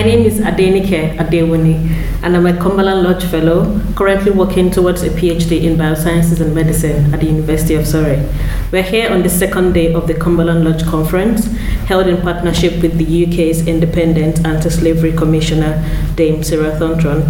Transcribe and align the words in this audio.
My 0.00 0.06
name 0.06 0.24
is 0.24 0.40
Adenike 0.40 1.18
Adewuni, 1.18 1.74
and 2.22 2.34
I'm 2.34 2.46
a 2.46 2.56
Cumberland 2.56 3.02
Lodge 3.02 3.22
Fellow, 3.24 3.78
currently 3.94 4.30
working 4.30 4.70
towards 4.70 5.02
a 5.02 5.10
PhD 5.10 5.62
in 5.62 5.76
Biosciences 5.76 6.40
and 6.40 6.54
Medicine 6.54 7.12
at 7.12 7.20
the 7.20 7.26
University 7.26 7.74
of 7.74 7.86
Surrey. 7.86 8.26
We're 8.72 8.82
here 8.82 9.10
on 9.10 9.22
the 9.22 9.28
second 9.28 9.74
day 9.74 9.92
of 9.92 10.06
the 10.06 10.14
Cumberland 10.14 10.64
Lodge 10.64 10.86
Conference, 10.86 11.44
held 11.84 12.06
in 12.06 12.22
partnership 12.22 12.80
with 12.80 12.96
the 12.96 13.26
UK's 13.26 13.66
Independent 13.66 14.46
Anti-Slavery 14.46 15.12
Commissioner, 15.12 15.84
Dame 16.14 16.42
Sarah 16.42 16.74
Thornton, 16.78 17.20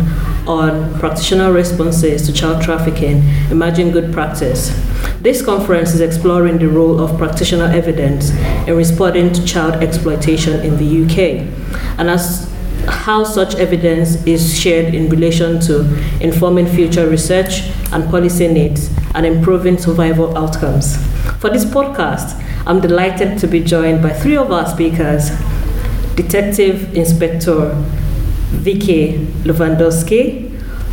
on 0.47 0.97
practitioner 1.01 1.53
responses 1.53 2.25
to 2.27 2.33
child 2.33 2.63
trafficking, 2.63 3.25
emerging 3.51 3.91
good 3.91 4.13
practice. 4.13 4.71
This 5.23 5.45
conference 5.45 5.93
is 5.93 6.01
exploring 6.01 6.59
the 6.59 6.69
role 6.69 7.01
of 7.01 7.19
practitioner 7.19 7.65
evidence 7.65 8.31
in 8.69 8.77
responding 8.77 9.33
to 9.33 9.45
child 9.45 9.83
exploitation 9.83 10.61
in 10.61 10.77
the 10.77 11.05
UK, 11.05 11.49
and 11.99 12.09
as 12.09 12.50
how 12.87 13.25
such 13.25 13.55
evidence 13.57 14.25
is 14.27 14.59
shared 14.59 14.95
in 14.95 15.09
relation 15.09 15.61
to 15.61 15.81
informing 16.21 16.67
future 16.67 17.09
research 17.09 17.71
and 17.93 18.09
policy 18.11 18.49
needs 18.49 18.91
and 19.15 19.27
improving 19.27 19.79
survival 19.79 20.37
outcomes. 20.37 20.97
For 21.39 21.51
this 21.51 21.65
podcast, 21.65 22.43
I'm 22.67 22.81
delighted 22.81 23.39
to 23.39 23.47
be 23.47 23.61
joined 23.61 24.03
by 24.03 24.11
three 24.11 24.37
of 24.37 24.53
our 24.53 24.69
speakers 24.69 25.31
Detective 26.15 26.95
Inspector 26.95 27.71
Vicky 28.51 29.19
Lewandowski, 29.45 30.51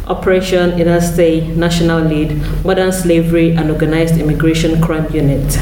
Operation 0.07 0.71
Innerste 0.71 1.55
National 1.55 2.01
Lead, 2.01 2.41
Modern 2.63 2.91
Slavery 2.91 3.51
and 3.51 3.69
Organized 3.69 4.17
Immigration 4.17 4.81
Crime 4.81 5.11
Unit. 5.13 5.59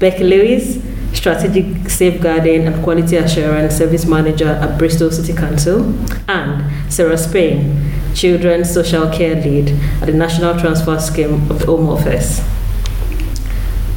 Becky 0.00 0.24
Lewis, 0.24 0.78
Strategic 1.12 1.90
Safeguarding 1.90 2.66
and 2.66 2.82
Quality 2.82 3.16
Assurance 3.16 3.76
Service 3.76 4.06
Manager 4.06 4.48
at 4.48 4.78
Bristol 4.78 5.10
City 5.10 5.34
Council, 5.34 5.94
and 6.28 6.92
Sarah 6.92 7.18
Spain, 7.18 7.92
Children's 8.14 8.72
Social 8.72 9.10
Care 9.10 9.34
Lead 9.36 9.70
at 10.00 10.06
the 10.06 10.12
National 10.12 10.58
Transfer 10.58 10.98
Scheme 10.98 11.50
of 11.50 11.58
the 11.60 11.66
Home 11.66 11.88
Office. 11.88 12.40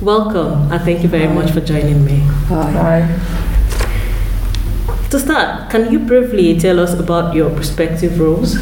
Welcome, 0.02 0.72
and 0.72 0.82
thank 0.84 1.02
you 1.02 1.10
very 1.10 1.28
much 1.34 1.52
for 1.52 1.62
joining 1.62 2.04
me. 2.04 2.20
Hi. 2.50 3.08
To 5.12 5.20
start, 5.20 5.70
can 5.70 5.92
you 5.92 6.00
briefly 6.00 6.60
tell 6.60 6.80
us 6.80 6.94
about 7.00 7.36
your 7.36 7.50
prospective 7.52 8.20
roles? 8.20 8.58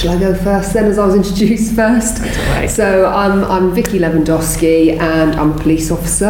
Shall 0.00 0.16
I 0.16 0.18
go 0.18 0.34
first 0.34 0.72
then, 0.72 0.86
as 0.86 0.98
I 0.98 1.04
was 1.04 1.14
introduced 1.28 1.74
first? 1.74 2.20
right. 2.48 2.70
So 2.70 3.04
I'm, 3.04 3.44
I'm 3.44 3.74
Vicky 3.74 3.98
Lewandowski 3.98 4.98
and 4.98 5.34
I'm 5.34 5.50
a 5.50 5.58
police 5.58 5.90
officer 5.90 6.28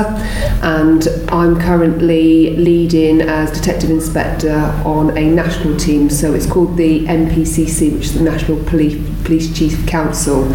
and 0.60 1.06
I'm 1.28 1.56
currently 1.60 2.56
leading 2.56 3.20
as 3.20 3.52
Detective 3.52 3.90
Inspector 3.90 4.52
on 4.84 5.16
a 5.16 5.30
national 5.30 5.76
team. 5.76 6.10
So 6.10 6.34
it's 6.34 6.46
called 6.50 6.76
the 6.76 7.06
NPCC, 7.06 7.92
which 7.92 8.06
is 8.06 8.14
the 8.14 8.24
National 8.24 8.60
Police, 8.64 8.96
Police 9.22 9.56
Chief 9.56 9.86
Council. 9.86 10.52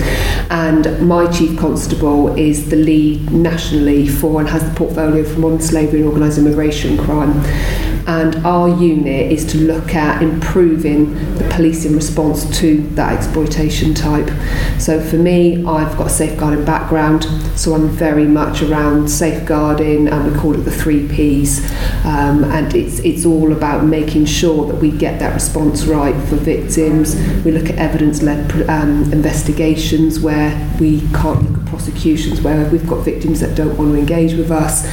And 0.49 1.08
my 1.08 1.31
Chief 1.31 1.58
Constable 1.58 2.36
is 2.38 2.69
the 2.69 2.75
lead 2.75 3.31
nationally 3.31 4.09
for 4.09 4.41
and 4.41 4.49
has 4.49 4.67
the 4.67 4.75
portfolio 4.75 5.23
for 5.23 5.39
modern 5.39 5.61
slavery 5.61 6.02
and 6.02 6.09
organised 6.09 6.38
immigration 6.38 6.97
crime 6.97 7.31
and 8.08 8.36
our 8.45 8.70
unit 8.70 9.31
is 9.31 9.45
to 9.52 9.58
look 9.58 9.95
at 9.95 10.22
improving 10.22 11.14
the 11.36 11.48
policing 11.50 11.95
response 11.95 12.59
to 12.59 12.78
that 12.89 13.17
exploitation 13.17 13.94
type. 13.94 14.30
So 14.80 15.02
for 15.02 15.16
me, 15.16 15.66
I've 15.66 15.98
got 15.98 16.08
a 16.08 16.09
safeguarding 16.09 16.66
background, 16.66 17.23
so 17.56 17.73
I'm 17.73 17.89
very 17.89 18.26
much 18.26 18.61
around 18.61 19.09
safeguarding, 19.09 20.08
and 20.08 20.31
we 20.31 20.39
call 20.39 20.53
it 20.53 20.64
the 20.64 20.72
three 20.72 21.08
Ps. 21.08 21.59
Um, 22.06 22.44
and 22.44 22.73
it's 22.76 23.00
it's 23.00 23.26
all 23.26 23.52
about 23.52 23.86
making 23.86 24.26
sure 24.26 24.67
that 24.67 24.76
we 24.76 24.92
get 24.92 25.20
that 25.20 25.33
response 25.33 25.86
right 25.86 26.16
for 26.28 26.36
victims. 26.36 27.15
We 27.44 27.52
look 27.52 27.70
at 27.70 27.76
evidence-led 27.77 28.70
um, 28.70 29.11
investigations 29.11 30.20
where 30.20 30.55
we 30.80 31.02
can't 31.14 31.64
prosecutions 31.75 32.41
where 32.41 32.69
we've 32.69 32.87
got 32.87 33.03
victims 33.03 33.39
that 33.41 33.55
don't 33.55 33.77
want 33.77 33.91
to 33.91 33.99
engage 33.99 34.33
with 34.33 34.52
us 34.52 34.86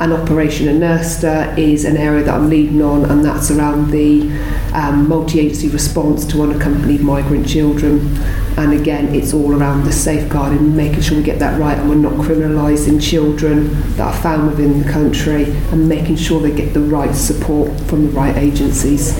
and 0.00 0.14
Operation 0.14 0.66
Innerste 0.66 1.58
is 1.58 1.84
an 1.84 1.98
area 1.98 2.24
that 2.24 2.34
I'm 2.34 2.48
leading 2.48 2.80
on, 2.80 3.04
and 3.04 3.22
that's 3.22 3.50
around 3.50 3.90
the 3.90 4.32
um, 4.72 5.06
multi 5.06 5.40
agency 5.40 5.68
response 5.68 6.24
to 6.28 6.42
unaccompanied 6.42 7.02
migrant 7.02 7.46
children. 7.46 8.16
And 8.56 8.72
again, 8.72 9.14
it's 9.14 9.34
all 9.34 9.54
around 9.54 9.84
the 9.84 9.92
safeguarding, 9.92 10.74
making 10.74 11.02
sure 11.02 11.18
we 11.18 11.22
get 11.22 11.38
that 11.40 11.60
right, 11.60 11.76
and 11.76 11.90
we're 11.90 11.96
not 11.96 12.14
criminalising 12.14 13.02
children 13.02 13.78
that 13.96 14.14
are 14.14 14.22
found 14.22 14.48
within 14.48 14.82
the 14.82 14.90
country, 14.90 15.44
and 15.70 15.86
making 15.86 16.16
sure 16.16 16.40
they 16.40 16.50
get 16.50 16.72
the 16.72 16.80
right 16.80 17.14
support 17.14 17.70
from 17.82 18.06
the 18.06 18.12
right 18.12 18.36
agencies. 18.38 19.12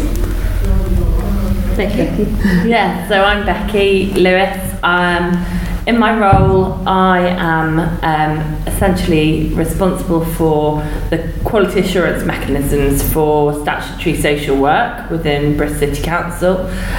Thank 1.77 2.19
you. 2.19 2.27
Yeah, 2.67 3.07
so 3.07 3.23
I'm 3.23 3.45
Becky 3.45 4.15
Lewis. 4.15 4.75
Um, 4.83 5.60
in 5.91 5.99
my 5.99 6.17
role, 6.17 6.87
I 6.89 7.19
am 7.19 7.81
um, 7.81 8.39
essentially 8.69 9.49
responsible 9.49 10.25
for 10.25 10.83
the 11.11 11.33
quality 11.45 11.81
assurance 11.81 12.25
mechanisms 12.25 13.03
for 13.13 13.61
statutory 13.63 14.17
social 14.17 14.57
work 14.57 15.11
within 15.11 15.57
Bristol 15.57 15.81
City 15.81 16.03
Council, 16.03 16.59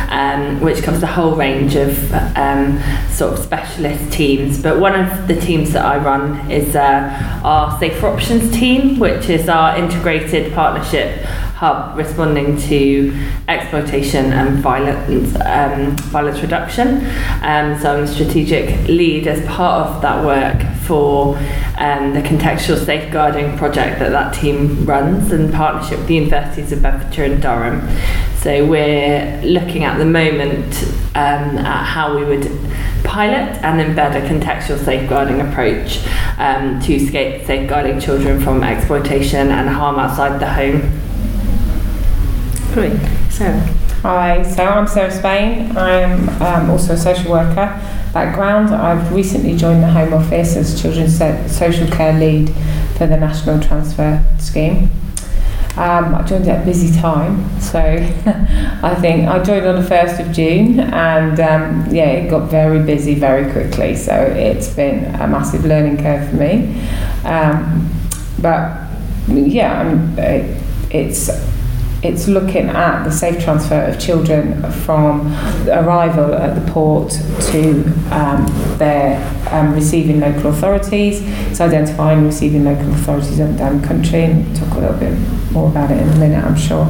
um, 0.10 0.60
which 0.60 0.84
covers 0.84 1.04
a 1.04 1.08
whole 1.08 1.36
range 1.36 1.76
of 1.76 2.14
um, 2.36 2.82
sort 3.10 3.32
of 3.34 3.40
specialist 3.40 4.12
teams. 4.12 4.62
But 4.62 4.82
one 4.82 5.00
of 5.00 5.26
the 5.30 5.40
teams 5.40 5.72
that 5.72 5.86
I 5.86 5.98
run 5.98 6.52
is 6.52 6.76
uh, 6.76 7.42
our 7.46 7.80
Safer 7.80 8.08
Options 8.08 8.52
team, 8.52 9.00
which 9.00 9.30
is 9.30 9.48
our 9.48 9.78
integrated 9.78 10.52
partnership 10.52 11.26
hub 11.62 11.96
responding 11.96 12.58
to 12.58 13.16
exploitation 13.48 14.34
and 14.34 14.58
violence, 14.64 15.36
um, 15.46 15.96
violence 16.10 16.42
reduction. 16.42 17.06
Um, 17.44 17.80
so 17.80 17.94
I'm 17.94 18.08
the 18.08 18.08
strategic 18.08 18.88
lead 18.88 19.28
as 19.28 19.46
part 19.46 19.86
of 19.86 20.02
that 20.02 20.26
work 20.26 20.60
for 20.88 21.38
um, 21.78 22.16
the 22.16 22.22
contextual 22.22 22.84
safeguarding 22.84 23.60
project 23.60 24.00
that 24.00 24.10
that 24.10 24.34
team 24.34 24.88
runs 24.88 25.32
in 25.32 25.52
partnership 25.52 26.00
with 26.00 26.08
the 26.08 26.16
universities 26.16 26.72
of 26.72 26.82
Bedfordshire 26.82 27.26
and 27.26 27.40
Durham. 27.40 27.88
So 28.38 28.66
we're 28.66 29.40
looking 29.44 29.84
at 29.84 30.00
the 30.00 30.06
moment 30.06 30.84
um, 31.14 31.60
at 31.60 31.84
how 31.84 32.18
we 32.18 32.26
would 32.26 32.50
pilot 33.04 33.62
and 33.62 33.80
embed 33.80 34.16
a 34.16 34.28
contextual 34.28 34.84
safeguarding 34.84 35.42
approach 35.42 36.04
um, 36.40 36.82
to 36.82 37.00
safeguarding 37.00 38.00
children 38.00 38.42
from 38.42 38.64
exploitation 38.64 39.52
and 39.52 39.70
harm 39.70 40.00
outside 40.00 40.40
the 40.40 40.52
home. 40.52 41.11
Great. 42.74 42.98
Sarah. 43.30 43.60
Hi, 44.02 44.44
so 44.44 44.64
I'm 44.64 44.88
Sarah 44.88 45.12
Spain. 45.12 45.76
I'm 45.76 46.30
um, 46.42 46.70
also 46.70 46.94
a 46.94 46.98
social 46.98 47.30
worker 47.30 47.68
background. 48.14 48.74
I've 48.74 49.12
recently 49.12 49.58
joined 49.58 49.84
the 49.84 49.90
Home 49.90 50.14
Office 50.14 50.56
as 50.56 50.82
Children's 50.82 51.18
Social 51.54 51.86
Care 51.90 52.14
Lead 52.14 52.50
for 52.98 53.08
the 53.08 53.18
National 53.18 53.60
Transfer 53.60 54.24
Scheme. 54.40 54.90
Um, 55.76 56.16
I 56.16 56.24
joined 56.26 56.48
at 56.48 56.62
a 56.62 56.66
busy 56.66 56.98
time, 56.98 57.60
so 57.60 57.80
I 58.82 58.96
think 59.02 59.28
I 59.28 59.44
joined 59.44 59.66
on 59.66 59.76
the 59.76 59.90
1st 59.90 60.26
of 60.26 60.34
June 60.34 60.80
and 60.80 61.38
um, 61.42 61.94
yeah, 61.94 62.10
it 62.12 62.30
got 62.30 62.50
very 62.50 62.82
busy 62.86 63.16
very 63.16 63.52
quickly, 63.52 63.98
so 63.98 64.14
it's 64.14 64.74
been 64.74 65.14
a 65.16 65.28
massive 65.28 65.66
learning 65.66 65.98
curve 65.98 66.30
for 66.30 66.38
me. 66.38 66.82
Um, 67.26 67.92
but 68.42 68.88
yeah, 69.28 69.82
I'm, 69.82 70.18
it's 70.90 71.30
it's 72.04 72.28
looking 72.28 72.68
at 72.70 73.04
the 73.04 73.12
safe 73.12 73.44
transfer 73.44 73.82
of 73.84 74.00
children 74.00 74.72
from 74.72 75.28
arrival 75.68 76.34
at 76.34 76.56
the 76.56 76.72
port 76.72 77.12
to 77.52 77.84
um, 78.12 78.46
their 78.78 79.20
um, 79.52 79.74
receiving 79.74 80.20
local 80.20 80.48
authorities. 80.50 81.22
It's 81.50 81.62
identifying 81.62 82.26
receiving 82.26 82.64
local 82.64 82.92
authorities 82.94 83.40
up 83.40 83.50
and 83.60 83.84
the 83.84 83.88
country, 83.88 84.24
and 84.24 84.56
talk 84.56 84.72
a 84.72 84.80
little 84.80 84.98
bit 84.98 85.18
more 85.52 85.70
about 85.70 85.92
it 85.92 86.02
in 86.02 86.10
a 86.10 86.16
minute, 86.16 86.44
I'm 86.44 86.58
sure. 86.58 86.86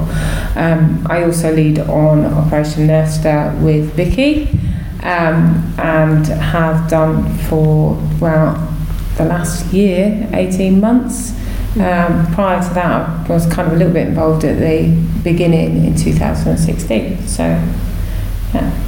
Um, 0.56 1.06
I 1.10 1.24
also 1.24 1.54
lead 1.54 1.80
on 1.80 2.26
Operation 2.26 2.88
Innerste 2.88 3.62
with 3.62 3.94
Vicky 3.94 4.50
um, 5.04 5.74
and 5.78 6.26
have 6.28 6.90
done 6.90 7.38
for, 7.50 7.96
well, 8.20 8.68
the 9.18 9.26
last 9.26 9.74
year, 9.74 10.30
18 10.34 10.80
months. 10.80 11.34
Um, 11.80 12.28
prior 12.34 12.62
to 12.62 12.74
that, 12.74 13.30
I 13.30 13.34
was 13.34 13.46
kind 13.46 13.68
of 13.68 13.74
a 13.74 13.78
little 13.78 13.94
bit 13.94 14.08
involved 14.08 14.44
at 14.44 14.60
the 14.60 14.94
beginning 15.24 15.86
in 15.86 15.96
2016. 15.96 17.28
So, 17.28 17.44
yeah. 18.54 18.88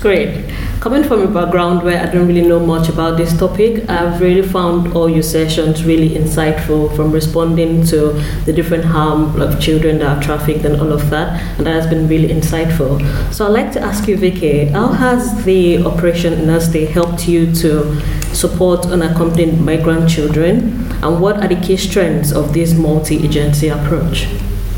Great. 0.00 0.51
Coming 0.82 1.04
from 1.04 1.20
a 1.22 1.28
background 1.28 1.84
where 1.84 2.02
I 2.02 2.06
don't 2.10 2.26
really 2.26 2.42
know 2.42 2.58
much 2.58 2.88
about 2.88 3.16
this 3.16 3.38
topic, 3.38 3.88
I've 3.88 4.20
really 4.20 4.42
found 4.42 4.92
all 4.94 5.08
your 5.08 5.22
sessions 5.22 5.84
really 5.84 6.08
insightful 6.08 6.90
from 6.96 7.12
responding 7.12 7.86
to 7.86 8.20
the 8.46 8.52
different 8.52 8.86
harm 8.86 9.40
of 9.40 9.60
children 9.60 10.00
that 10.00 10.18
are 10.18 10.20
trafficked 10.20 10.64
and 10.64 10.80
all 10.80 10.92
of 10.92 11.08
that, 11.10 11.40
and 11.56 11.68
that 11.68 11.74
has 11.74 11.86
been 11.86 12.08
really 12.08 12.30
insightful. 12.34 12.98
So 13.32 13.46
I'd 13.46 13.52
like 13.52 13.70
to 13.74 13.80
ask 13.80 14.08
you, 14.08 14.16
Vicky, 14.16 14.64
how 14.64 14.88
has 14.88 15.44
the 15.44 15.84
Operation 15.84 16.60
Stay 16.60 16.86
helped 16.86 17.28
you 17.28 17.54
to 17.54 18.00
support 18.34 18.84
unaccompanied 18.86 19.60
migrant 19.60 20.10
children, 20.10 20.90
and 21.00 21.20
what 21.22 21.36
are 21.36 21.46
the 21.46 21.60
key 21.64 21.76
strengths 21.76 22.32
of 22.32 22.54
this 22.54 22.74
multi-agency 22.74 23.68
approach? 23.68 24.26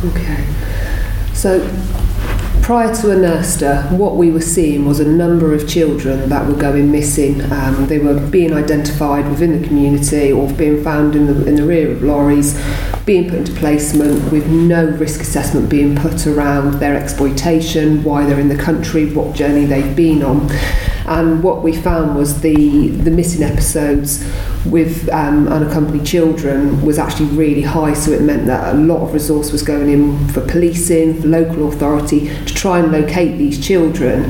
Okay. 0.04 0.44
So 1.32 1.66
prior 2.64 2.94
to 2.94 3.08
Innerste, 3.08 3.92
what 3.92 4.16
we 4.16 4.30
were 4.30 4.40
seeing 4.40 4.86
was 4.86 4.98
a 4.98 5.04
number 5.06 5.52
of 5.52 5.68
children 5.68 6.30
that 6.30 6.46
were 6.46 6.56
going 6.56 6.90
missing. 6.90 7.42
Um, 7.52 7.86
they 7.88 7.98
were 7.98 8.18
being 8.30 8.54
identified 8.54 9.28
within 9.28 9.60
the 9.60 9.68
community 9.68 10.32
or 10.32 10.50
being 10.54 10.82
found 10.82 11.14
in 11.14 11.26
the, 11.26 11.46
in 11.46 11.56
the 11.56 11.62
rear 11.62 11.92
of 11.92 12.02
lorries, 12.02 12.58
being 13.04 13.28
put 13.28 13.40
into 13.40 13.52
placement 13.52 14.32
with 14.32 14.46
no 14.48 14.86
risk 14.86 15.20
assessment 15.20 15.68
being 15.68 15.94
put 15.94 16.26
around 16.26 16.80
their 16.80 16.96
exploitation, 16.96 18.02
why 18.02 18.24
they're 18.24 18.40
in 18.40 18.48
the 18.48 18.56
country, 18.56 19.12
what 19.12 19.36
journey 19.36 19.66
they've 19.66 19.94
been 19.94 20.22
on. 20.22 20.48
And 21.06 21.42
what 21.42 21.62
we 21.62 21.74
found 21.74 22.16
was 22.16 22.40
the, 22.40 22.88
the 22.88 23.10
missing 23.10 23.42
episodes 23.42 24.24
with 24.64 25.08
um, 25.10 25.48
unaccompanied 25.48 26.06
children 26.06 26.80
was 26.82 26.98
actually 26.98 27.28
really 27.28 27.62
high, 27.62 27.92
so 27.92 28.12
it 28.12 28.22
meant 28.22 28.46
that 28.46 28.74
a 28.74 28.78
lot 28.78 29.02
of 29.02 29.12
resource 29.12 29.52
was 29.52 29.62
going 29.62 29.90
in 29.90 30.28
for 30.28 30.40
policing, 30.40 31.20
for 31.20 31.28
local 31.28 31.68
authority 31.68 32.28
to 32.46 32.54
try 32.54 32.78
and 32.78 32.90
locate 32.90 33.36
these 33.36 33.64
children. 33.64 34.24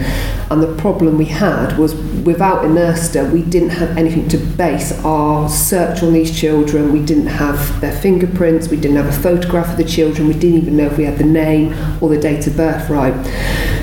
And 0.50 0.62
the 0.62 0.75
problem 0.76 1.17
we 1.17 1.26
had 1.26 1.79
was 1.79 1.94
without 2.25 2.65
Innerste, 2.65 3.31
we 3.32 3.43
didn't 3.43 3.71
have 3.71 3.97
anything 3.97 4.29
to 4.29 4.38
base 4.38 4.93
our 5.05 5.49
search 5.49 6.03
on 6.03 6.12
these 6.12 6.37
children. 6.37 6.93
We 6.93 7.05
didn't 7.05 7.26
have 7.26 7.81
their 7.81 7.93
fingerprints, 7.93 8.69
we 8.69 8.76
didn't 8.76 8.97
have 8.97 9.06
a 9.06 9.23
photograph 9.23 9.71
of 9.71 9.76
the 9.76 9.85
children, 9.85 10.26
we 10.26 10.35
didn't 10.35 10.59
even 10.59 10.76
know 10.76 10.87
if 10.87 10.99
we 10.99 11.05
had 11.05 11.19
the 11.19 11.25
name 11.25 11.73
or 12.03 12.09
the 12.09 12.19
date 12.19 12.47
of 12.47 12.56
birth 12.56 12.91
right. 12.91 13.15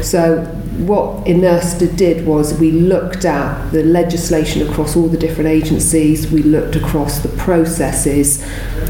So 0.04 0.61
what 0.78 1.26
Innerste 1.26 1.96
did 1.98 2.26
was 2.26 2.58
we 2.58 2.72
looked 2.72 3.26
at 3.26 3.72
the 3.72 3.84
legislation 3.84 4.68
across 4.68 4.96
all 4.96 5.08
the 5.08 5.18
different 5.18 5.50
agencies, 5.50 6.32
we 6.32 6.44
looked 6.44 6.76
across 6.76 7.20
the 7.20 7.30
processes 7.30 8.44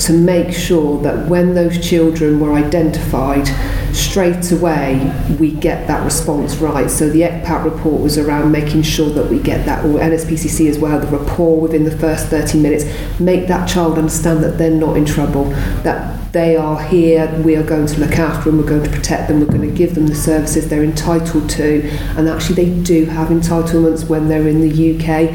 to 0.05 0.13
make 0.13 0.53
sure 0.53 1.01
that 1.01 1.27
when 1.27 1.55
those 1.55 1.83
children 1.83 2.39
were 2.39 2.53
identified, 2.53 3.47
straight 3.95 4.51
away 4.51 5.11
we 5.39 5.51
get 5.51 5.87
that 5.87 6.03
response 6.03 6.57
right. 6.57 6.89
So 6.89 7.09
the 7.09 7.21
ECPAT 7.21 7.65
report 7.65 8.01
was 8.01 8.17
around 8.17 8.51
making 8.51 8.83
sure 8.83 9.09
that 9.09 9.29
we 9.29 9.39
get 9.39 9.65
that, 9.65 9.83
or 9.83 9.99
NSPCC 9.99 10.69
as 10.69 10.77
well, 10.77 10.99
the 10.99 11.07
rapport 11.07 11.59
within 11.59 11.83
the 11.83 11.97
first 11.97 12.27
30 12.27 12.59
minutes, 12.61 12.85
make 13.19 13.47
that 13.47 13.67
child 13.67 13.97
understand 13.97 14.43
that 14.43 14.57
they're 14.57 14.69
not 14.69 14.97
in 14.97 15.05
trouble, 15.05 15.45
that 15.83 16.20
they 16.31 16.55
are 16.55 16.81
here, 16.81 17.29
we 17.43 17.55
are 17.55 17.63
going 17.63 17.85
to 17.85 17.99
look 17.99 18.17
after 18.17 18.49
them, 18.49 18.59
we're 18.59 18.67
going 18.67 18.83
to 18.83 18.89
protect 18.89 19.27
them, 19.27 19.41
we're 19.41 19.47
going 19.47 19.69
to 19.69 19.75
give 19.75 19.95
them 19.95 20.07
the 20.07 20.15
services 20.15 20.69
they're 20.69 20.83
entitled 20.83 21.49
to, 21.49 21.81
and 22.17 22.29
actually 22.29 22.55
they 22.55 22.83
do 22.83 23.05
have 23.05 23.27
entitlements 23.27 24.07
when 24.07 24.29
they're 24.29 24.47
in 24.47 24.61
the 24.61 24.95
UK. 24.95 25.31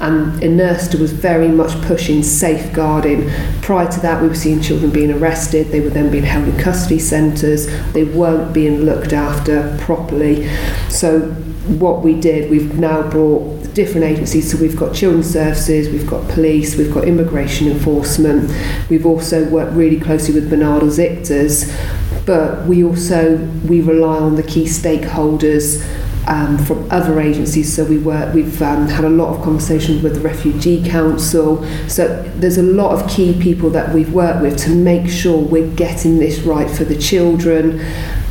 And 0.00 0.40
Innerste 0.40 0.98
was 0.98 1.12
very 1.12 1.48
much 1.48 1.80
pushing 1.82 2.22
safeguarding. 2.22 3.30
Prior 3.60 3.90
to 3.90 4.00
that, 4.00 4.20
we 4.20 4.28
were 4.28 4.34
seeing 4.34 4.60
children 4.60 4.90
being 4.90 5.12
arrested, 5.12 5.68
they 5.68 5.80
were 5.80 5.90
then 5.90 6.10
being 6.10 6.24
held 6.24 6.48
in 6.48 6.58
custody 6.58 6.98
centres, 6.98 7.66
they 7.92 8.04
weren't 8.04 8.52
being 8.52 8.80
looked 8.80 9.12
after 9.12 9.76
properly. 9.80 10.48
So 10.88 11.36
what 11.66 12.02
we 12.02 12.18
did, 12.18 12.50
we've 12.50 12.78
now 12.78 13.08
brought 13.08 13.74
different 13.74 14.06
agencies. 14.06 14.50
So 14.50 14.58
we've 14.58 14.76
got 14.76 14.94
children's 14.94 15.30
services, 15.30 15.88
we've 15.88 16.08
got 16.08 16.26
police, 16.28 16.76
we've 16.76 16.92
got 16.92 17.04
immigration 17.04 17.68
enforcement. 17.68 18.50
We've 18.88 19.06
also 19.06 19.48
worked 19.48 19.72
really 19.74 20.00
closely 20.00 20.34
with 20.34 20.50
Barnardo's 20.50 20.98
ICTAs, 20.98 22.26
but 22.26 22.66
we 22.66 22.82
also 22.84 23.36
we 23.66 23.80
rely 23.80 24.18
on 24.18 24.36
the 24.36 24.42
key 24.42 24.64
stakeholders. 24.64 25.86
Um, 26.26 26.58
from 26.58 26.86
other 26.92 27.18
agencies, 27.18 27.74
so 27.74 27.82
we 27.82 27.98
work. 27.98 28.34
We've 28.34 28.60
um, 28.62 28.86
had 28.86 29.04
a 29.04 29.08
lot 29.08 29.34
of 29.34 29.42
conversations 29.42 30.02
with 30.02 30.14
the 30.14 30.20
Refugee 30.20 30.86
Council. 30.86 31.64
So 31.88 32.22
there's 32.36 32.58
a 32.58 32.62
lot 32.62 32.92
of 32.92 33.10
key 33.10 33.36
people 33.40 33.70
that 33.70 33.92
we've 33.92 34.12
worked 34.12 34.42
with 34.42 34.56
to 34.64 34.70
make 34.70 35.10
sure 35.10 35.38
we're 35.38 35.74
getting 35.74 36.18
this 36.18 36.40
right 36.40 36.70
for 36.70 36.84
the 36.84 36.96
children, 36.96 37.80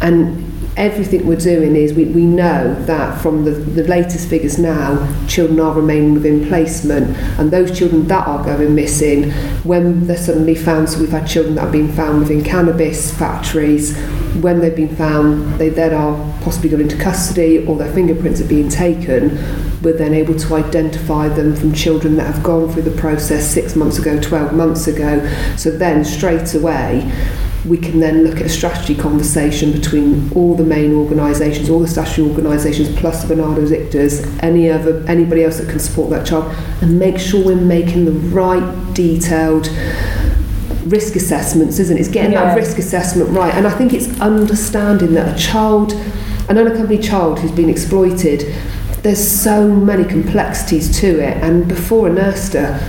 and 0.02 0.50
everything 0.78 1.28
we're 1.28 1.36
doing 1.36 1.76
is 1.76 1.94
we, 1.94 2.06
we 2.06 2.24
know 2.24 2.74
that 2.86 3.22
from 3.22 3.46
the, 3.46 3.52
the 3.52 3.84
latest 3.88 4.30
figures 4.30 4.58
now, 4.58 5.08
children 5.28 5.60
are 5.60 5.74
remaining 5.74 6.14
within 6.14 6.48
placement, 6.48 7.16
and 7.40 7.52
those 7.52 7.78
children 7.78 8.08
that 8.08 8.28
are 8.28 8.44
going 8.44 8.76
missing, 8.76 9.32
when 9.64 10.08
they're 10.08 10.18
suddenly 10.18 10.56
found, 10.56 10.90
so 10.90 11.00
we've 11.00 11.10
had 11.10 11.28
children 11.28 11.56
that 11.56 11.62
have 11.62 11.72
been 11.72 11.92
found 11.92 12.20
within 12.20 12.44
cannabis 12.44 13.16
factories, 13.18 13.98
when 14.42 14.60
they've 14.60 14.76
been 14.76 14.96
found, 14.96 15.60
they 15.60 15.70
then 15.70 15.94
are 15.94 16.16
possibly 16.42 16.70
going 16.70 16.84
into 16.84 16.98
custody 16.98 17.66
or 17.66 17.76
their 17.76 17.92
fingerprints 17.94 18.40
are 18.40 18.48
being 18.48 18.70
taken, 18.70 19.38
we're 19.82 19.98
then 19.98 20.14
able 20.14 20.38
to 20.38 20.56
identify 20.56 21.28
them 21.30 21.56
from 21.56 21.74
children 21.74 22.16
that 22.16 22.34
have 22.34 22.44
gone 22.44 22.70
through 22.70 22.84
the 22.84 22.98
process 23.00 23.46
six 23.46 23.76
months 23.76 23.98
ago, 23.98 24.20
12 24.22 24.54
months 24.54 24.88
ago. 24.88 25.26
So 25.56 25.72
then 25.72 26.04
straight 26.04 26.54
away, 26.54 27.12
we 27.66 27.78
can 27.78 28.00
then 28.00 28.24
look 28.24 28.38
at 28.38 28.46
a 28.46 28.50
strategy 28.50 28.96
conversation 28.96 29.72
between 29.72 30.32
all 30.34 30.56
the 30.56 30.64
main 30.64 30.94
organisations, 30.94 31.70
all 31.70 31.80
the 31.80 31.88
statutory 31.88 32.30
organisations, 32.30 32.90
plus 32.98 33.24
the 33.24 33.34
Barnardo's 33.34 33.72
ICTAs, 33.72 34.42
any 34.42 34.70
other 34.70 35.04
anybody 35.08 35.44
else 35.44 35.58
that 35.58 35.70
can 35.70 35.80
support 35.80 36.10
that 36.12 36.26
child, 36.26 36.46
and 36.82 36.98
make 36.98 37.20
sure 37.20 37.44
we're 37.44 37.56
making 37.56 38.06
the 38.06 38.12
right 38.12 38.94
detailed 38.94 39.68
risk 40.86 41.16
assessments, 41.16 41.80
isn't 41.80 41.98
it? 41.98 42.00
It's 42.00 42.10
getting 42.10 42.32
yeah. 42.32 42.46
that 42.46 42.56
risk 42.56 42.78
assessment 42.78 43.30
right. 43.32 43.54
And 43.54 43.68
I 43.68 43.72
think 43.72 43.94
it's 43.94 44.20
understanding 44.22 45.14
that 45.14 45.36
a 45.36 45.40
child, 45.40 45.94
an 46.48 46.58
unaccompanied 46.58 47.04
child 47.04 47.40
who's 47.40 47.52
been 47.52 47.70
exploited, 47.70 48.56
there's 49.04 49.26
so 49.26 49.68
many 49.68 50.04
complexities 50.04 51.00
to 51.00 51.20
it. 51.20 51.38
And 51.44 51.68
before 51.68 52.10
Innerste, 52.10 52.80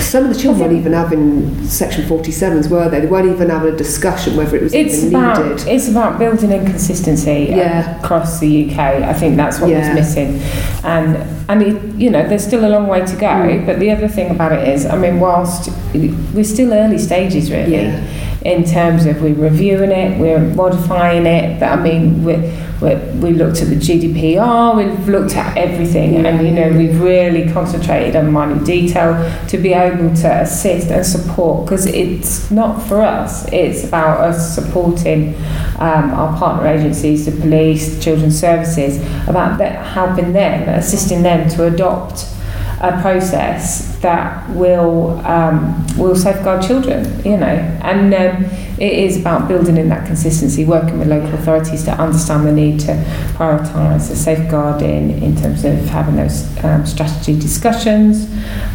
some 0.00 0.24
of 0.24 0.34
the 0.34 0.40
children 0.40 0.68
weren't 0.68 0.78
even 0.78 0.92
having 0.92 1.64
Section 1.64 2.04
47s, 2.04 2.70
were 2.70 2.88
they? 2.88 3.00
They 3.00 3.06
weren't 3.06 3.28
even 3.28 3.50
having 3.50 3.74
a 3.74 3.76
discussion 3.76 4.36
whether 4.36 4.56
it 4.56 4.62
was 4.62 4.74
it's 4.74 5.02
even 5.02 5.14
about, 5.14 5.44
needed. 5.44 5.66
It's 5.66 5.88
about 5.88 6.18
building 6.18 6.52
inconsistency 6.52 7.46
yeah. 7.50 7.98
across 8.00 8.38
the 8.38 8.70
UK. 8.70 8.78
I 8.78 9.12
think 9.12 9.36
that's 9.36 9.58
what 9.58 9.70
yeah. 9.70 9.88
was 9.88 9.94
missing. 9.94 10.40
And, 10.84 11.16
and 11.48 11.62
it, 11.62 11.94
you 11.94 12.10
know, 12.10 12.28
there's 12.28 12.46
still 12.46 12.64
a 12.64 12.70
long 12.70 12.86
way 12.86 13.04
to 13.04 13.16
go. 13.16 13.26
Mm. 13.26 13.66
But 13.66 13.78
the 13.78 13.90
other 13.90 14.08
thing 14.08 14.30
about 14.30 14.52
it 14.52 14.68
is, 14.68 14.86
I 14.86 14.96
mean, 14.96 15.20
whilst 15.20 15.70
we're 15.94 16.44
still 16.44 16.72
early 16.72 16.98
stages, 16.98 17.50
really, 17.50 17.72
yeah. 17.72 18.06
in 18.42 18.64
terms 18.64 19.06
of 19.06 19.22
we're 19.22 19.34
reviewing 19.34 19.90
it, 19.90 20.20
we're 20.20 20.38
modifying 20.54 21.26
it. 21.26 21.58
But 21.58 21.78
I 21.78 21.82
mean, 21.82 22.22
we're 22.24 22.65
we, 22.80 23.32
looked 23.32 23.62
at 23.62 23.68
the 23.68 23.76
GDPR, 23.76 24.76
we've 24.76 25.08
looked 25.08 25.34
at 25.36 25.56
everything, 25.56 26.26
and 26.26 26.46
you 26.46 26.52
know 26.52 26.70
we've 26.76 27.00
really 27.00 27.50
concentrated 27.52 28.16
on 28.16 28.30
minor 28.32 28.62
detail 28.64 29.14
to 29.48 29.58
be 29.58 29.72
able 29.72 30.14
to 30.16 30.40
assist 30.42 30.88
and 30.90 31.04
support 31.04 31.64
because 31.64 31.86
it's 31.86 32.50
not 32.50 32.80
for 32.86 33.02
us; 33.02 33.50
it's 33.52 33.84
about 33.84 34.20
us 34.20 34.54
supporting 34.54 35.34
um, 35.78 36.10
our 36.12 36.36
partner 36.38 36.68
agencies, 36.68 37.26
the 37.26 37.32
police, 37.32 38.02
children's 38.02 38.38
services, 38.38 38.98
about 39.28 39.60
helping 39.60 40.32
them, 40.32 40.68
assisting 40.68 41.22
them 41.22 41.48
to 41.50 41.66
adopt 41.66 42.35
a 42.80 43.00
process 43.00 43.96
that 44.00 44.48
will 44.50 45.18
um, 45.26 45.86
will 45.96 46.14
safeguard 46.14 46.62
children, 46.62 47.04
you 47.24 47.36
know, 47.36 47.46
and 47.46 48.12
um, 48.12 48.44
it 48.78 48.92
is 48.92 49.18
about 49.18 49.48
building 49.48 49.76
in 49.76 49.88
that 49.88 50.06
consistency, 50.06 50.64
working 50.64 50.98
with 50.98 51.08
local 51.08 51.32
authorities 51.34 51.84
to 51.84 51.92
understand 51.92 52.46
the 52.46 52.52
need 52.52 52.78
to 52.80 52.92
prioritise 53.34 54.08
the 54.08 54.16
safeguarding 54.16 55.22
in 55.22 55.34
terms 55.36 55.64
of 55.64 55.78
having 55.86 56.16
those 56.16 56.46
um, 56.64 56.84
strategy 56.84 57.38
discussions. 57.38 58.30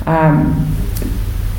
Um, 0.07 0.77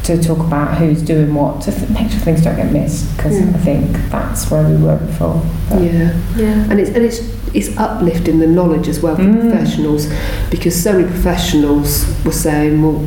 to 0.05 0.21
talk 0.21 0.39
about 0.39 0.77
who's 0.79 1.01
doing 1.01 1.33
what 1.33 1.63
to 1.63 1.71
th- 1.71 1.89
make 1.91 2.11
sure 2.11 2.19
things 2.19 2.43
don't 2.43 2.57
get 2.57 2.73
missed 2.73 3.17
because 3.17 3.35
mm. 3.35 3.55
I 3.55 3.59
think 3.59 3.93
that's 4.11 4.51
where 4.51 4.69
we 4.69 4.77
were 4.83 4.97
before. 4.97 5.41
But 5.69 5.83
yeah, 5.83 6.21
yeah, 6.37 6.71
and 6.71 6.81
it's 6.81 6.91
and 6.91 7.05
it's 7.05 7.21
it's 7.55 7.77
uplifting 7.77 8.39
the 8.39 8.47
knowledge 8.47 8.89
as 8.89 9.01
well 9.01 9.17
for 9.17 9.23
mm. 9.23 9.41
professionals 9.41 10.07
because 10.51 10.81
so 10.81 10.93
many 10.93 11.05
professionals 11.05 12.07
were 12.25 12.33
saying, 12.33 12.83
well, 12.83 12.99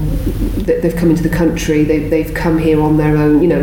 they've 0.66 0.96
come 0.96 1.10
into 1.10 1.24
the 1.24 1.36
country, 1.36 1.84
they've, 1.84 2.10
they've 2.10 2.34
come 2.34 2.58
here 2.58 2.82
on 2.82 2.98
their 2.98 3.18
own, 3.18 3.42
you 3.42 3.48
know, 3.48 3.60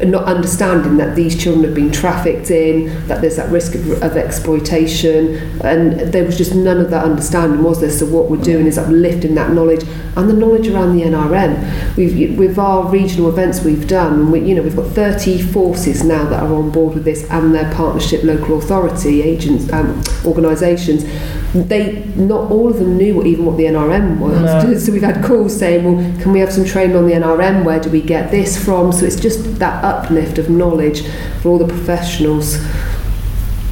and 0.00 0.10
not 0.10 0.24
understanding 0.24 0.96
that 0.96 1.14
these 1.16 1.40
children 1.40 1.64
have 1.64 1.74
been 1.74 1.90
trafficked 1.90 2.50
in, 2.50 2.86
that 3.08 3.20
there's 3.20 3.36
that 3.36 3.50
risk 3.50 3.74
of, 3.74 4.02
of 4.02 4.16
exploitation, 4.16 5.36
and 5.62 6.00
there 6.12 6.24
was 6.24 6.36
just 6.36 6.54
none 6.54 6.78
of 6.78 6.90
that 6.90 7.04
understanding, 7.04 7.62
was 7.62 7.80
there? 7.80 7.90
So 7.90 8.06
what 8.06 8.30
we're 8.30 8.42
doing 8.42 8.66
is 8.66 8.78
uplifting 8.78 9.34
that 9.34 9.52
knowledge 9.52 9.84
and 10.16 10.30
the 10.30 10.34
knowledge 10.34 10.68
around 10.68 10.96
the 10.96 11.02
NRM. 11.04 11.96
We've, 11.96 12.38
with 12.38 12.58
our 12.58 12.88
regional 12.88 13.28
events 13.28 13.62
we've 13.62 13.86
done, 13.86 14.30
we, 14.30 14.40
you 14.40 14.54
know, 14.54 14.62
we've 14.62 14.76
got 14.76 14.88
30 14.92 15.42
forces 15.42 16.02
now 16.02 16.24
that 16.28 16.42
are 16.42 16.54
on 16.54 16.70
board 16.70 16.94
with 16.94 17.04
this 17.04 17.28
and 17.30 17.54
their 17.54 17.72
partnership 17.74 18.22
local 18.22 18.58
authority 18.58 19.22
agents, 19.22 19.70
um, 19.72 20.02
organisations, 20.26 21.04
they 21.54 22.04
not 22.16 22.50
all 22.50 22.68
of 22.68 22.78
them 22.78 22.96
knew 22.96 23.14
what, 23.14 23.26
even 23.26 23.44
what 23.46 23.56
the 23.56 23.64
NRM 23.64 24.18
was. 24.18 24.64
No. 24.64 24.74
So 24.86 24.92
we've 24.92 25.02
had 25.02 25.24
calls 25.24 25.56
saying, 25.56 25.84
"Well, 25.84 26.22
can 26.22 26.32
we 26.32 26.40
have 26.40 26.52
some 26.52 26.64
training 26.64 26.96
on 26.96 27.06
the 27.06 27.14
NRM? 27.14 27.64
Where 27.64 27.80
do 27.80 27.90
we 27.90 28.02
get 28.02 28.30
this 28.30 28.62
from?" 28.62 28.92
So 28.92 29.04
it's 29.06 29.18
just 29.18 29.58
that 29.58 29.82
uplift 29.84 30.38
of 30.38 30.50
knowledge 30.50 31.06
for 31.40 31.50
all 31.50 31.58
the 31.58 31.66
professionals. 31.66 32.56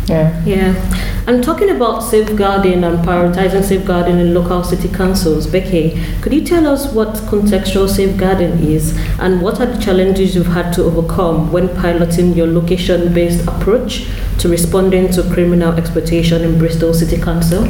Yeah. 0.06 0.44
Yeah. 0.44 1.24
And 1.26 1.42
talking 1.42 1.70
about 1.70 2.00
safeguarding 2.00 2.84
and 2.84 2.98
prioritizing 2.98 3.64
safeguarding 3.64 4.18
in 4.18 4.34
local 4.34 4.62
city 4.62 4.88
councils, 4.88 5.46
Becky, 5.46 5.98
could 6.20 6.34
you 6.34 6.44
tell 6.44 6.66
us 6.66 6.92
what 6.92 7.14
contextual 7.30 7.88
safeguarding 7.88 8.58
is 8.62 8.94
and 9.18 9.40
what 9.40 9.60
are 9.60 9.66
the 9.66 9.80
challenges 9.82 10.34
you've 10.34 10.46
had 10.46 10.72
to 10.74 10.82
overcome 10.84 11.50
when 11.50 11.74
piloting 11.76 12.34
your 12.34 12.46
location 12.46 13.14
based 13.14 13.46
approach 13.48 14.06
to 14.38 14.48
responding 14.48 15.10
to 15.12 15.22
criminal 15.32 15.72
exploitation 15.74 16.42
in 16.42 16.58
Bristol 16.58 16.92
City 16.92 17.16
Council? 17.16 17.64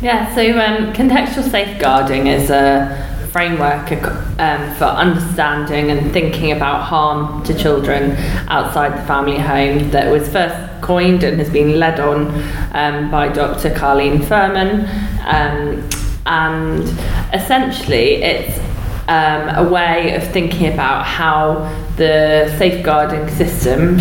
Yeah, 0.00 0.34
so 0.34 0.42
um, 0.58 0.92
contextual 0.94 1.50
safeguarding 1.50 2.26
is 2.26 2.48
a 2.48 3.15
framework 3.36 3.92
um, 4.38 4.74
for 4.76 4.86
understanding 4.86 5.90
and 5.90 6.10
thinking 6.10 6.52
about 6.52 6.80
harm 6.82 7.44
to 7.44 7.52
children 7.52 8.12
outside 8.48 8.98
the 8.98 9.06
family 9.06 9.36
home 9.36 9.90
that 9.90 10.10
was 10.10 10.26
first 10.32 10.56
coined 10.80 11.22
and 11.22 11.38
has 11.38 11.50
been 11.50 11.78
led 11.78 12.00
on 12.00 12.28
um, 12.72 13.10
by 13.10 13.28
Dr. 13.28 13.68
Carlene 13.74 14.24
Firmin. 14.24 14.86
Um, 15.26 15.86
and 16.24 16.82
essentially, 17.34 18.22
it's 18.22 18.58
um, 19.06 19.66
a 19.66 19.70
way 19.70 20.14
of 20.14 20.26
thinking 20.32 20.72
about 20.72 21.04
how 21.04 21.58
the 21.96 22.54
safeguarding 22.56 23.28
system 23.28 23.98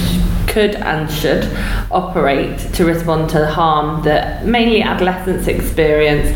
could 0.55 0.75
and 0.75 1.11
should 1.11 1.43
operate 1.91 2.57
to 2.73 2.85
respond 2.85 3.29
to 3.29 3.37
the 3.39 3.51
harm 3.51 4.01
that 4.03 4.45
mainly 4.45 4.81
adolescents 4.81 5.47
experience, 5.47 6.33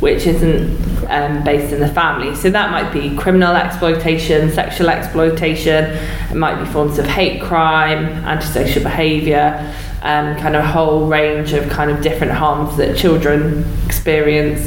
which 0.00 0.26
isn't 0.26 0.76
um, 1.08 1.44
based 1.44 1.72
in 1.72 1.78
the 1.78 1.86
family. 1.86 2.34
So 2.34 2.50
that 2.50 2.72
might 2.72 2.92
be 2.92 3.16
criminal 3.16 3.54
exploitation, 3.54 4.50
sexual 4.50 4.88
exploitation, 4.90 5.84
it 6.30 6.34
might 6.34 6.58
be 6.58 6.68
forms 6.72 6.98
of 6.98 7.06
hate 7.06 7.40
crime, 7.40 8.06
antisocial 8.26 8.82
behaviour, 8.82 9.72
um, 10.02 10.34
kind 10.38 10.56
of 10.56 10.64
a 10.64 10.66
whole 10.66 11.06
range 11.06 11.52
of 11.52 11.68
kind 11.70 11.92
of 11.92 12.02
different 12.02 12.32
harms 12.32 12.76
that 12.76 12.96
children 12.96 13.64
experience 13.86 14.66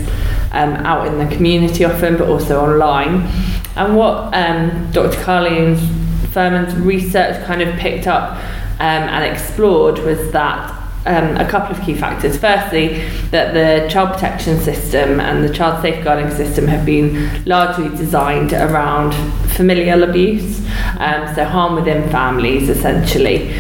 um, 0.54 0.76
out 0.86 1.08
in 1.08 1.18
the 1.18 1.36
community 1.36 1.84
often, 1.84 2.16
but 2.16 2.30
also 2.30 2.62
online. 2.62 3.30
And 3.76 3.98
what 3.98 4.34
um, 4.34 4.92
Dr. 4.94 5.18
Carlene 5.18 5.76
Firmin's 6.32 6.74
research 6.76 7.44
kind 7.46 7.62
of 7.62 7.76
picked 7.76 8.08
up 8.08 8.40
and 8.84 9.24
explored 9.24 10.00
was 10.00 10.32
that 10.32 10.80
um, 11.06 11.36
a 11.38 11.48
couple 11.48 11.76
of 11.76 11.82
key 11.84 11.96
factors. 11.96 12.38
Firstly, 12.38 13.04
that 13.32 13.54
the 13.54 13.90
child 13.90 14.14
protection 14.14 14.60
system 14.60 15.20
and 15.20 15.44
the 15.44 15.54
child 15.54 15.82
safeguarding 15.82 16.32
system 16.32 16.68
have 16.68 16.86
been 16.86 17.44
largely 17.46 17.90
designed 17.90 18.54
around 18.54 19.14
familial 19.52 20.04
abuse, 20.04 20.60
um, 21.00 21.34
so 21.36 21.44
harm 21.44 21.76
within 21.76 22.10
families 22.10 22.70
essentially. 22.70 23.54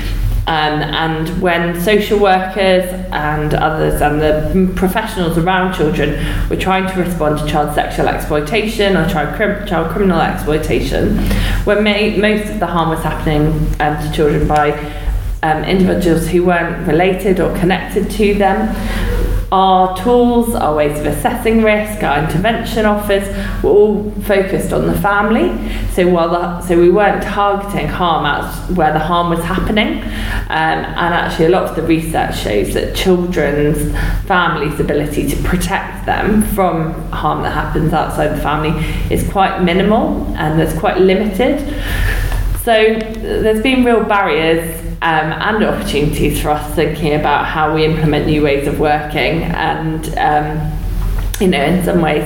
Um, 0.45 0.81
and 0.81 1.41
when 1.41 1.79
social 1.79 2.19
workers 2.19 2.83
and 3.13 3.53
others 3.53 4.01
and 4.01 4.19
the 4.19 4.73
professionals 4.75 5.37
around 5.37 5.73
children 5.73 6.49
were 6.49 6.57
trying 6.57 6.85
to 6.93 6.99
respond 6.99 7.39
to 7.39 7.47
child 7.47 7.73
sexual 7.73 8.09
exploitation 8.09 8.97
or 8.97 9.07
child, 9.07 9.37
child 9.69 9.91
criminal 9.91 10.19
exploitation, 10.19 11.17
when 11.63 11.81
may- 11.81 12.17
most 12.17 12.49
of 12.49 12.59
the 12.59 12.67
harm 12.67 12.89
was 12.89 13.01
happening 13.03 13.53
um, 13.79 14.05
to 14.05 14.11
children 14.13 14.45
by 14.45 14.71
um, 15.43 15.63
individuals 15.65 16.27
who 16.29 16.45
weren't 16.45 16.87
related 16.87 17.39
or 17.39 17.55
connected 17.57 18.09
to 18.11 18.33
them. 18.33 18.73
Our 19.51 19.95
tools, 19.95 20.55
our 20.55 20.73
ways 20.75 20.99
of 20.99 21.05
assessing 21.05 21.61
risk, 21.61 22.01
our 22.01 22.23
intervention 22.23 22.87
offers 22.87 23.27
were 23.61 23.69
all 23.69 24.11
focused 24.21 24.73
on 24.73 24.87
the 24.87 24.99
family. 24.99 25.49
So 25.91 26.07
while 26.07 26.29
the, 26.29 26.61
so 26.61 26.79
we 26.79 26.89
weren't 26.89 27.21
targeting 27.21 27.87
harm 27.87 28.25
at 28.25 28.71
where 28.71 28.91
the 28.91 28.99
harm 28.99 29.29
was 29.29 29.43
happening, 29.43 30.01
um, 30.01 30.09
and 30.49 31.13
actually 31.13 31.45
a 31.45 31.49
lot 31.49 31.69
of 31.69 31.75
the 31.75 31.83
research 31.83 32.39
shows 32.39 32.73
that 32.73 32.95
children's 32.95 33.95
families' 34.25 34.79
ability 34.79 35.29
to 35.29 35.35
protect 35.43 36.07
them 36.07 36.41
from 36.55 36.93
harm 37.11 37.43
that 37.43 37.51
happens 37.51 37.93
outside 37.93 38.29
the 38.29 38.41
family 38.41 38.71
is 39.13 39.29
quite 39.29 39.61
minimal 39.61 40.25
and 40.35 40.59
that's 40.59 40.75
quite 40.79 40.97
limited. 40.97 41.59
So 42.63 42.73
there's 42.73 43.61
been 43.61 43.83
real 43.83 44.03
barriers 44.03 44.92
um, 45.03 45.33
and 45.33 45.63
opportunities 45.65 46.41
for 46.41 46.49
us 46.49 46.75
thinking 46.75 47.13
about 47.13 47.45
how 47.45 47.75
we 47.75 47.83
implement 47.83 48.25
new 48.25 48.41
ways 48.41 48.67
of 48.67 48.79
working 48.79 49.43
and 49.43 50.17
um, 50.17 50.71
you 51.41 51.47
know 51.49 51.61
in 51.61 51.83
some 51.83 52.01
ways 52.01 52.23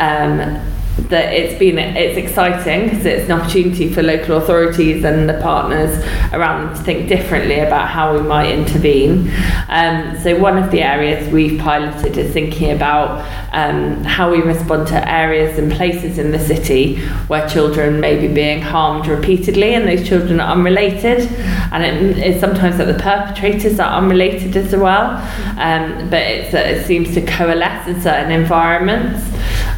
um, 0.00 0.60
that 1.08 1.32
it's 1.32 1.58
been 1.58 1.78
it's 1.78 2.16
exciting 2.16 2.88
because 2.88 3.04
it's 3.04 3.30
an 3.30 3.32
opportunity 3.32 3.92
for 3.92 4.02
local 4.02 4.36
authorities 4.36 5.04
and 5.04 5.28
the 5.28 5.38
partners 5.40 6.02
around 6.32 6.66
them 6.66 6.76
to 6.76 6.82
think 6.82 7.08
differently 7.08 7.60
about 7.60 7.88
how 7.88 8.14
we 8.14 8.22
might 8.22 8.50
intervene. 8.50 9.30
Um, 9.68 10.18
so 10.20 10.38
one 10.38 10.56
of 10.56 10.70
the 10.70 10.82
areas 10.82 11.30
we've 11.32 11.60
piloted 11.60 12.16
is 12.16 12.32
thinking 12.32 12.72
about 12.72 13.20
um, 13.52 14.04
how 14.04 14.30
we 14.30 14.40
respond 14.40 14.86
to 14.88 15.10
areas 15.10 15.58
and 15.58 15.72
places 15.72 16.18
in 16.18 16.30
the 16.30 16.38
city 16.38 16.96
where 17.28 17.46
children 17.48 18.00
may 18.00 18.18
be 18.26 18.32
being 18.32 18.60
harmed 18.60 19.06
repeatedly 19.06 19.74
and 19.74 19.86
those 19.86 20.06
children 20.06 20.40
are 20.40 20.52
unrelated. 20.52 21.30
And 21.72 21.84
it 21.84 22.18
is 22.18 22.40
sometimes 22.40 22.78
that 22.78 22.86
the 22.86 23.02
perpetrators 23.02 23.78
are 23.80 23.98
unrelated 23.98 24.56
as 24.56 24.74
well. 24.74 25.10
Um, 25.58 26.10
but 26.10 26.22
it 26.22 26.86
seems 26.86 27.14
to 27.14 27.22
coalesce 27.22 27.88
in 27.88 28.00
certain 28.00 28.30
environments 28.30 29.22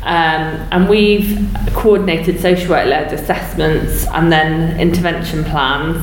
um, 0.04 0.68
and 0.70 0.88
we've 0.88 1.48
coordinated 1.72 2.38
social 2.38 2.70
work 2.70 2.86
led 2.86 3.10
assessments 3.10 4.06
and 4.08 4.30
then 4.30 4.78
intervention 4.78 5.44
plans 5.44 5.96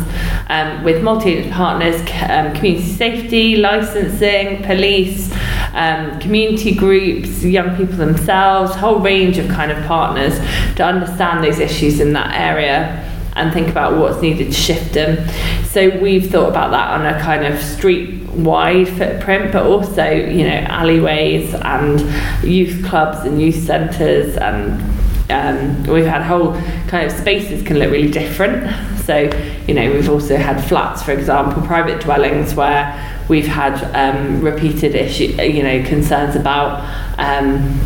um, 0.49 0.83
with 0.83 1.03
multi 1.03 1.47
partners, 1.51 2.01
um, 2.27 2.51
community 2.55 2.81
safety, 2.81 3.57
licensing, 3.57 4.63
police, 4.63 5.31
um, 5.73 6.19
community 6.19 6.73
groups, 6.73 7.43
young 7.43 7.77
people 7.77 7.95
themselves, 7.95 8.75
whole 8.75 8.99
range 8.99 9.37
of 9.37 9.47
kind 9.49 9.71
of 9.71 9.83
partners 9.85 10.39
to 10.75 10.83
understand 10.83 11.43
those 11.43 11.59
issues 11.59 11.99
in 11.99 12.13
that 12.13 12.33
area 12.35 13.07
and 13.35 13.53
think 13.53 13.69
about 13.69 13.97
what's 13.97 14.19
needed 14.21 14.47
to 14.47 14.53
shift 14.53 14.93
them. 14.93 15.29
So 15.65 15.89
we've 15.99 16.29
thought 16.29 16.49
about 16.49 16.71
that 16.71 16.99
on 16.99 17.05
a 17.05 17.19
kind 17.21 17.45
of 17.45 17.61
street 17.61 18.20
wide 18.33 18.87
footprint, 18.87 19.51
but 19.51 19.65
also, 19.65 20.09
you 20.09 20.47
know, 20.47 20.65
alleyways 20.67 21.53
and 21.53 21.99
youth 22.43 22.83
clubs 22.85 23.25
and 23.25 23.41
youth 23.41 23.63
centres 23.63 24.37
and 24.37 24.81
um, 25.29 25.83
we've 25.83 26.05
had 26.05 26.21
whole 26.21 26.53
kind 26.87 27.05
of 27.05 27.11
spaces 27.11 27.63
can 27.63 27.79
look 27.79 27.91
really 27.91 28.11
different. 28.11 28.69
So, 28.99 29.29
you 29.67 29.73
know, 29.73 29.91
we've 29.91 30.09
also 30.09 30.35
had 30.35 30.61
flats, 30.61 31.01
for 31.03 31.11
example, 31.11 31.61
private 31.63 32.01
dwellings 32.01 32.53
where 32.53 33.23
we've 33.29 33.47
had 33.47 33.81
um, 33.95 34.41
repeated 34.41 34.93
issue, 34.93 35.33
you 35.41 35.63
know, 35.63 35.83
concerns 35.85 36.35
about 36.35 36.83
um, 37.17 37.79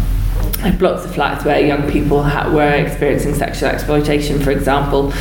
blocks 0.74 1.06
of 1.06 1.14
flats 1.14 1.46
where 1.46 1.60
young 1.60 1.90
people 1.92 2.24
ha- 2.24 2.52
were 2.52 2.74
experiencing 2.74 3.36
sexual 3.36 3.70
exploitation, 3.70 4.40
for 4.40 4.52
example. 4.52 5.14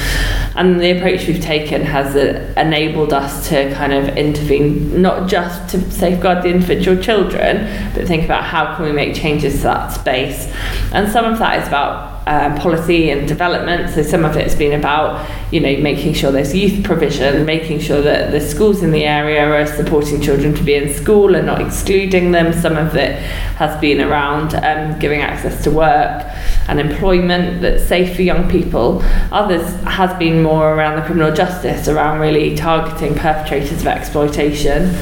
And 0.57 0.81
the 0.81 0.97
approach 0.97 1.27
we've 1.27 1.43
taken 1.43 1.83
has 1.83 2.15
uh, 2.17 2.53
enabled 2.57 3.13
us 3.13 3.49
to 3.49 3.73
kind 3.75 3.93
of 3.93 4.17
intervene, 4.17 5.01
not 5.03 5.29
just 5.29 5.69
to 5.71 5.91
safeguard 5.91 6.45
the 6.45 6.49
individual 6.49 7.03
children, 7.03 7.93
but 7.95 8.07
think 8.07 8.25
about 8.25 8.45
how 8.45 8.77
can 8.77 8.85
we 8.85 8.93
make 8.93 9.15
changes 9.15 9.57
to 9.57 9.63
that 9.65 9.89
space. 9.89 10.53
And 10.93 11.11
some 11.11 11.25
of 11.25 11.39
that 11.39 11.63
is 11.63 11.69
about 11.69 12.13
uh, 12.26 12.59
policy 12.59 13.11
and 13.11 13.28
development. 13.28 13.90
So 13.95 14.02
some 14.02 14.25
of 14.25 14.37
it's 14.37 14.54
been 14.54 14.78
about, 14.78 15.28
you 15.52 15.61
know, 15.61 15.76
making 15.78 16.14
sure 16.14 16.33
there's 16.33 16.54
youth 16.54 16.83
provision, 16.83 17.45
making 17.45 17.81
sure 17.81 18.00
that 18.00 18.31
the 18.31 18.40
schools 18.40 18.83
in 18.83 18.93
the 18.93 19.04
area 19.04 19.45
are 19.47 19.66
supporting 19.66 20.21
children 20.21 20.54
to 20.54 20.62
be 20.62 20.75
in 20.75 20.95
school 20.95 21.35
and 21.35 21.47
not 21.47 21.61
excluding 21.61 22.33
them. 22.33 22.52
Some 22.52 22.76
of 22.76 22.97
it 22.97 23.21
has 23.57 23.78
been 23.81 24.00
around 24.00 24.54
um, 24.54 24.99
giving 24.99 25.21
access 25.21 25.62
to 25.64 25.71
work 25.71 26.25
and 26.66 26.81
employment 26.81 27.61
that's 27.61 27.85
safe 27.85 28.16
for 28.16 28.23
young 28.23 28.49
people. 28.50 29.02
Others 29.31 29.75
has 29.83 30.16
been 30.19 30.43
more 30.43 30.75
around 30.75 30.97
the 30.97 31.02
criminal 31.02 31.35
justice, 31.35 31.88
around 31.88 32.21
really 32.21 32.57
targeting 32.57 33.14
perpetrators 33.14 33.81
of 33.83 33.87
exploitation. 33.87 34.95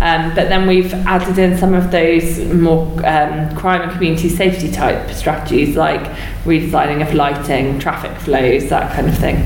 Um, 0.00 0.32
but 0.34 0.48
then 0.48 0.68
we've 0.68 0.94
added 0.94 1.38
in 1.38 1.58
some 1.58 1.74
of 1.74 1.90
those 1.90 2.38
more 2.38 2.86
um, 3.04 3.54
crime 3.56 3.82
and 3.82 3.90
community 3.90 4.28
safety 4.28 4.70
type 4.70 5.10
strategies 5.10 5.76
like 5.76 6.06
redesigning 6.48 7.06
of 7.06 7.14
lighting, 7.14 7.78
traffic 7.78 8.16
flows, 8.18 8.68
that 8.70 8.94
kind 8.94 9.08
of 9.08 9.16
thing. 9.18 9.36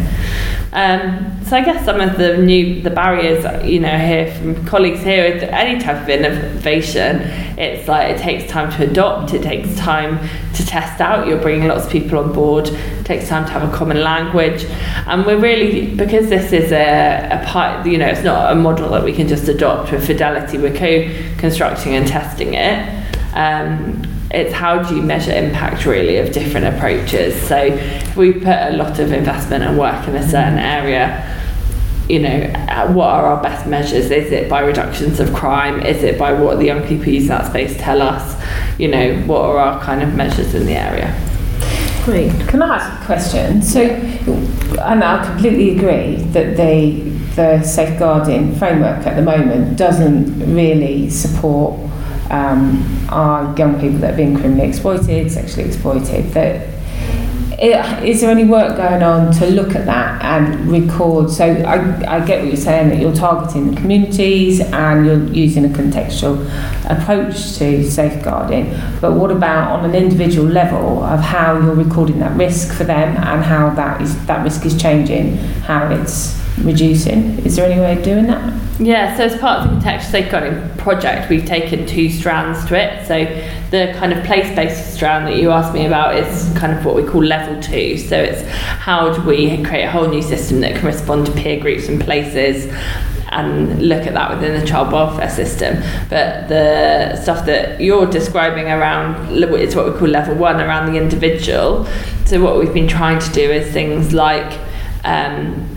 Um, 0.75 1.39
so 1.45 1.59
I 1.59 1.63
guess 1.63 1.85
some 1.85 2.01
of 2.01 2.17
the 2.17 2.39
new 2.39 2.81
the 2.81 2.89
barriers 2.89 3.45
you 3.63 3.79
know 3.79 3.99
here 3.99 4.33
from 4.35 4.65
colleagues 4.65 5.03
here 5.03 5.35
with 5.35 5.43
any 5.43 5.79
type 5.79 6.03
of 6.03 6.09
innovation, 6.09 7.21
it's 7.59 7.87
like 7.87 8.17
it 8.17 8.19
takes 8.19 8.51
time 8.51 8.73
to 8.73 8.91
adopt, 8.91 9.35
it 9.35 9.43
takes 9.43 9.77
time 9.77 10.19
to 10.55 10.65
test 10.65 10.99
out. 11.03 11.27
You're 11.27 11.43
bringing 11.43 11.69
lots 11.69 11.85
of 11.85 11.93
people 11.93 12.19
on 12.19 12.33
board. 12.33 12.69
It 12.69 13.05
takes 13.05 13.29
time 13.29 13.45
to 13.45 13.51
have 13.53 13.71
a 13.71 13.77
common 13.77 14.01
language, 14.03 14.65
and 15.07 15.27
we're 15.27 15.39
really 15.39 15.95
because 15.95 16.31
this 16.31 16.55
is 16.55 16.73
a, 16.73 17.29
a 17.31 17.45
part 17.45 17.87
you 17.87 17.99
know 17.99 18.07
it's 18.07 18.23
not 18.23 18.51
a 18.51 18.55
model 18.55 18.89
that 18.93 19.05
we 19.05 19.13
can 19.13 19.29
just 19.29 19.47
adopt 19.49 19.93
with 19.93 20.07
fidelity. 20.07 20.57
We're 20.57 20.75
co-constructing 20.75 21.97
and 21.97 22.09
testing 22.09 22.55
it. 22.55 23.03
Um, 23.35 24.12
it's 24.33 24.53
how 24.53 24.83
do 24.83 24.97
you 24.97 25.03
measure 25.03 25.33
impact 25.33 25.85
really 25.85 26.17
of 26.17 26.33
different 26.33 26.67
approaches. 26.75 27.41
So 27.49 27.57
if 27.57 28.17
we 28.17 28.33
put 28.33 28.47
a 28.47 28.73
lot 28.73 28.99
of 28.99 29.13
investment 29.13 29.63
and 29.63 29.79
work 29.79 30.09
in 30.09 30.17
a 30.17 30.23
certain 30.23 30.59
area, 30.59 31.29
you 32.09 32.19
know, 32.19 32.41
uh, 32.69 32.93
what 32.93 33.09
are 33.09 33.27
our 33.27 33.43
best 33.43 33.67
measures? 33.67 34.11
Is 34.11 34.33
it 34.33 34.49
by 34.49 34.61
reductions 34.61 35.21
of 35.21 35.33
crime? 35.33 35.81
Is 35.81 36.03
it 36.03 36.19
by 36.19 36.33
what 36.33 36.59
the 36.59 36.65
young 36.65 36.87
people 36.87 37.09
use 37.09 37.29
that 37.29 37.47
space 37.47 37.77
tell 37.79 38.03
us? 38.03 38.41
You 38.79 38.89
know, 38.89 39.21
what 39.23 39.43
are 39.43 39.59
our 39.59 39.81
kind 39.83 40.03
of 40.03 40.15
measures 40.15 40.55
in 40.55 40.67
the 40.67 40.75
area? 40.75 41.15
Great. 42.05 42.33
Can 42.49 42.63
I 42.63 42.77
ask 42.77 43.03
a 43.03 43.07
question? 43.07 43.63
So, 43.63 43.81
and 43.81 45.05
I 45.05 45.25
completely 45.25 45.77
agree 45.77 46.17
that 46.33 46.57
the 46.57 47.13
the 47.37 47.63
safeguarding 47.63 48.55
framework 48.57 49.07
at 49.07 49.17
the 49.17 49.23
moment 49.23 49.79
doesn't 49.79 50.55
really 50.55 51.09
support 51.09 51.79
um, 52.33 53.07
our 53.11 53.57
young 53.57 53.79
people 53.81 53.99
that 53.99 54.15
are 54.15 54.17
being 54.17 54.35
criminally 54.37 54.69
exploited, 54.69 55.31
sexually 55.31 55.69
exploited. 55.69 56.33
That 56.33 56.73
is 57.63 58.21
there 58.21 58.31
any 58.31 58.43
work 58.43 58.77
going 58.77 59.05
on 59.05 59.33
to 59.35 59.47
look 59.47 59.77
at 59.77 59.87
that 59.87 60.21
and 60.25 60.69
record? 60.69 61.31
So 61.31 61.45
I, 61.45 62.17
I 62.17 62.27
get 62.27 62.41
what 62.41 62.49
you're 62.49 62.57
saying 62.57 62.89
that 62.89 62.99
you're 62.99 63.15
targeting 63.15 63.73
the 63.73 63.81
communities 63.81 64.59
and 64.61 65.07
you're 65.07 65.25
using 65.29 65.65
a 65.65 65.69
contextual 65.69 66.45
approach 66.91 67.59
to 67.59 67.89
safeguarding. 67.89 68.77
But 69.01 69.13
what 69.13 69.31
about 69.31 69.79
on 69.79 69.89
an 69.89 69.95
individual 69.95 70.49
level 70.49 71.05
of 71.05 71.21
how 71.21 71.57
you're 71.61 71.77
recording 71.77 72.19
that 72.19 72.37
risk 72.37 72.75
for 72.75 72.83
them 72.83 73.17
and 73.17 73.45
how 73.45 73.71
that 73.71 74.03
is 74.03 74.27
that 74.27 74.43
risk 74.43 74.67
is 74.67 74.81
changing, 74.81 75.37
how 75.63 75.89
it's 75.89 76.37
reducing? 76.59 77.39
Is 77.47 77.55
there 77.55 77.71
any 77.71 77.81
way 77.81 77.97
of 77.97 78.03
doing 78.03 78.27
that? 78.27 78.53
Yeah, 78.83 79.17
so 79.17 79.27
as 79.27 79.39
part 79.39 79.61
of 79.61 79.71
the 79.71 79.77
contextual 79.77 80.11
safeguarding 80.11 80.77
project, 80.77 81.31
we've 81.31 81.45
taken 81.45 81.87
two 81.87 82.11
strands 82.11 82.65
to 82.65 82.75
it. 82.75 83.07
So 83.07 83.25
the 83.71 83.97
kind 83.97 84.13
of 84.13 84.25
place-based 84.25 84.95
strand 84.95 85.29
that 85.29 85.37
you 85.37 85.53
asked 85.53 85.73
me 85.73 85.87
about 85.87 86.17
is 86.17 86.53
kind 86.59 86.77
of 86.77 86.85
what 86.85 86.97
we 86.97 87.05
call 87.05 87.23
level 87.23 87.63
two. 87.63 87.97
So 87.97 88.17
it's 88.17 88.43
how 88.51 89.13
do 89.13 89.23
we 89.23 89.63
create 89.63 89.85
a 89.85 89.91
whole 89.91 90.09
new 90.09 90.21
system 90.21 90.61
that 90.63 90.75
can 90.75 90.87
respond 90.87 91.27
to 91.27 91.33
peer 91.33 91.61
groups 91.61 91.87
and 91.87 92.01
places 92.01 92.75
and 93.29 93.89
look 93.89 94.05
at 94.05 94.15
that 94.15 94.35
within 94.35 94.61
the 94.61 94.67
child 94.67 94.93
welfare 94.93 95.31
system. 95.31 95.77
But 96.11 96.49
the 96.49 97.15
stuff 97.23 97.47
that 97.47 97.81
you're 97.81 98.07
describing 98.07 98.67
around 98.67 99.31
it's 99.31 99.77
what 99.77 99.93
we 99.93 99.97
call 99.97 100.09
level 100.09 100.35
one 100.35 100.61
around 100.61 100.93
the 100.93 100.99
individual. 100.99 101.87
So 102.25 102.43
what 102.43 102.59
we've 102.59 102.75
been 102.75 102.89
trying 102.89 103.21
to 103.21 103.31
do 103.31 103.49
is 103.49 103.73
things 103.73 104.13
like 104.13 104.59
um, 105.05 105.69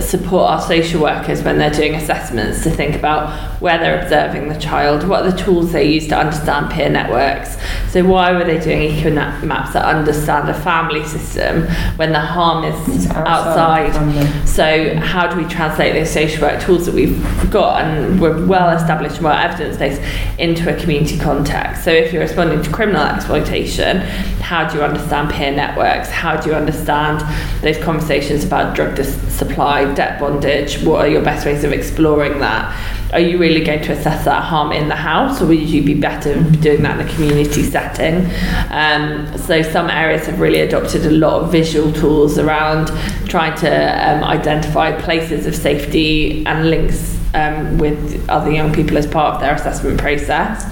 support 0.00 0.50
our 0.50 0.60
social 0.60 1.02
workers 1.02 1.42
when 1.42 1.58
they're 1.58 1.70
doing 1.70 1.94
assessments 1.94 2.62
to 2.62 2.70
think 2.70 2.94
about 2.94 3.55
where 3.60 3.78
they're 3.78 4.02
observing 4.02 4.48
the 4.48 4.58
child, 4.58 5.06
what 5.08 5.24
are 5.24 5.30
the 5.30 5.36
tools 5.36 5.72
they 5.72 5.90
use 5.90 6.06
to 6.08 6.18
understand 6.18 6.70
peer 6.72 6.88
networks. 6.88 7.56
So 7.90 8.04
why 8.04 8.32
were 8.32 8.44
they 8.44 8.58
doing 8.58 8.82
eco 8.82 9.10
maps 9.10 9.72
that 9.72 9.84
understand 9.84 10.48
a 10.48 10.54
family 10.54 11.04
system 11.04 11.62
when 11.96 12.12
the 12.12 12.20
harm 12.20 12.64
is 12.64 13.10
outside? 13.10 13.96
outside. 13.96 14.48
So 14.48 14.94
how 14.96 15.26
do 15.26 15.40
we 15.40 15.48
translate 15.48 15.94
those 15.94 16.10
social 16.10 16.42
work 16.42 16.60
tools 16.60 16.86
that 16.86 16.94
we've 16.94 17.50
got 17.50 17.82
and 17.82 18.20
we're 18.20 18.46
well 18.46 18.76
established 18.76 19.16
and 19.16 19.24
well 19.24 19.38
evidence 19.38 19.76
based 19.76 20.02
into 20.38 20.74
a 20.74 20.78
community 20.78 21.18
context? 21.18 21.84
So 21.84 21.90
if 21.90 22.12
you're 22.12 22.22
responding 22.22 22.62
to 22.62 22.70
criminal 22.70 23.02
exploitation, 23.02 23.98
how 24.40 24.68
do 24.68 24.76
you 24.76 24.84
understand 24.84 25.30
peer 25.30 25.52
networks? 25.52 26.08
How 26.08 26.36
do 26.36 26.50
you 26.50 26.54
understand 26.54 27.20
those 27.62 27.78
conversations 27.82 28.44
about 28.44 28.76
drug 28.76 28.96
supply? 29.04 29.86
debt 29.94 30.20
bondage, 30.20 30.82
what 30.82 31.00
are 31.00 31.08
your 31.08 31.22
best 31.22 31.46
ways 31.46 31.64
of 31.64 31.72
exploring 31.72 32.38
that? 32.40 32.74
Are 33.12 33.20
you 33.20 33.38
really 33.38 33.64
going 33.64 33.82
to 33.82 33.92
assess 33.92 34.24
that 34.24 34.42
harm 34.42 34.72
in 34.72 34.88
the 34.88 34.96
house, 34.96 35.40
or 35.40 35.46
would 35.46 35.60
you 35.60 35.82
be 35.82 35.94
better 35.94 36.42
doing 36.42 36.82
that 36.82 36.98
in 36.98 37.06
a 37.06 37.14
community 37.14 37.62
setting? 37.62 38.28
Um, 38.70 39.38
so, 39.38 39.62
some 39.62 39.88
areas 39.88 40.26
have 40.26 40.40
really 40.40 40.60
adopted 40.60 41.06
a 41.06 41.10
lot 41.10 41.42
of 41.42 41.52
visual 41.52 41.92
tools 41.92 42.38
around 42.38 42.88
trying 43.28 43.56
to 43.58 43.70
um, 43.70 44.24
identify 44.24 44.92
places 45.00 45.46
of 45.46 45.54
safety 45.54 46.44
and 46.46 46.68
links 46.68 47.16
um, 47.34 47.78
with 47.78 48.28
other 48.28 48.50
young 48.50 48.72
people 48.72 48.98
as 48.98 49.06
part 49.06 49.34
of 49.34 49.40
their 49.40 49.54
assessment 49.54 50.00
process. 50.00 50.64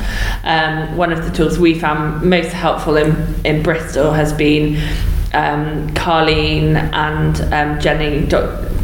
Um, 0.43 0.97
one 0.97 1.13
of 1.13 1.25
the 1.25 1.31
tools 1.31 1.59
we 1.59 1.79
found 1.79 2.29
most 2.29 2.53
helpful 2.53 2.97
in, 2.97 3.15
in 3.45 3.63
Bristol 3.63 4.13
has 4.13 4.33
been 4.33 4.77
um, 5.35 5.89
Carlene 5.91 6.77
and 6.93 7.41
um, 7.53 7.81
Jenny, 7.81 8.27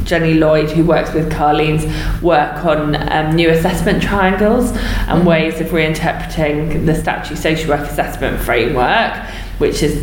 Jenny 0.04 0.34
Lloyd, 0.34 0.70
who 0.70 0.84
works 0.84 1.12
with 1.12 1.30
Carlene's 1.30 1.84
work 2.22 2.64
on 2.64 2.96
um, 3.10 3.34
new 3.34 3.50
assessment 3.50 4.02
triangles 4.02 4.72
and 5.08 5.26
ways 5.26 5.60
of 5.60 5.68
reinterpreting 5.68 6.86
the 6.86 6.94
statute 6.94 7.36
social 7.36 7.70
work 7.70 7.88
assessment 7.88 8.40
framework, 8.40 9.12
which 9.60 9.82
is 9.82 9.94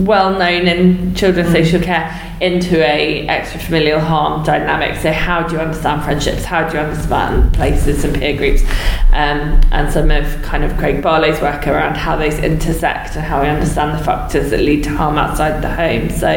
well 0.00 0.38
known 0.38 0.68
in 0.68 1.14
children's 1.14 1.48
mm. 1.48 1.64
social 1.64 1.80
care 1.80 2.36
into 2.42 2.82
a 2.84 3.26
extra 3.28 3.58
familial 3.58 3.98
harm 3.98 4.42
dynamic. 4.44 4.98
So 5.00 5.10
how 5.10 5.46
do 5.46 5.54
you 5.54 5.60
understand 5.60 6.02
friendships? 6.02 6.44
How 6.44 6.68
do 6.68 6.76
you 6.76 6.82
understand 6.82 7.54
places 7.54 8.04
and 8.04 8.14
peer 8.14 8.36
groups? 8.36 8.62
Um, 9.12 9.60
and 9.72 9.90
some 9.90 10.10
of 10.10 10.42
kind 10.42 10.64
of 10.64 10.76
Craig 10.76 11.02
Barlow's 11.02 11.40
work 11.40 11.66
around 11.66 11.96
how 11.96 12.16
those 12.16 12.38
intersect 12.38 13.16
and 13.16 13.24
how 13.24 13.40
we 13.40 13.48
understand 13.48 13.98
the 13.98 14.04
factors 14.04 14.50
that 14.50 14.60
lead 14.60 14.84
to 14.84 14.90
harm 14.90 15.16
outside 15.16 15.62
the 15.62 15.70
home. 15.70 16.10
So 16.10 16.28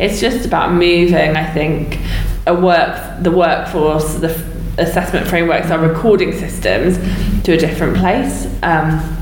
it's 0.00 0.20
just 0.20 0.44
about 0.44 0.72
moving, 0.72 1.36
I 1.36 1.48
think, 1.52 2.00
a 2.48 2.54
work 2.54 3.22
the 3.22 3.30
workforce, 3.30 4.14
the 4.14 4.30
assessment 4.78 5.28
frameworks, 5.28 5.70
our 5.70 5.78
recording 5.78 6.32
systems 6.32 6.98
to 7.44 7.52
a 7.52 7.56
different 7.56 7.96
place. 7.96 8.46
Um, 8.64 9.21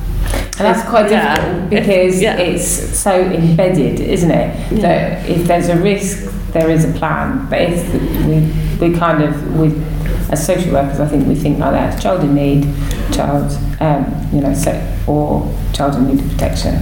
and 0.60 0.74
that's 0.74 0.88
quite 0.88 1.08
difficult 1.08 1.70
because 1.70 2.20
yeah. 2.20 2.36
it's 2.36 2.98
so 2.98 3.20
embedded, 3.20 4.00
isn't 4.00 4.30
it? 4.30 4.72
Yeah. 4.72 4.80
That 4.80 5.28
if 5.28 5.46
there's 5.46 5.68
a 5.68 5.76
risk, 5.76 6.30
there 6.52 6.70
is 6.70 6.84
a 6.84 6.92
plan. 6.98 7.48
But 7.48 7.62
if 7.62 7.94
we, 8.26 8.88
we 8.88 8.96
kind 8.96 9.22
of, 9.22 9.58
we, 9.58 9.68
as 10.30 10.44
social 10.44 10.72
workers, 10.72 11.00
I 11.00 11.06
think 11.06 11.26
we 11.26 11.34
think 11.34 11.58
like 11.58 11.72
that: 11.72 12.00
child 12.00 12.24
in 12.24 12.34
need, 12.34 12.64
child, 13.12 13.52
um, 13.80 14.28
you 14.32 14.40
know, 14.40 14.52
so, 14.54 14.72
or 15.06 15.52
child 15.72 15.94
in 15.96 16.08
need 16.08 16.24
of 16.24 16.30
protection. 16.30 16.74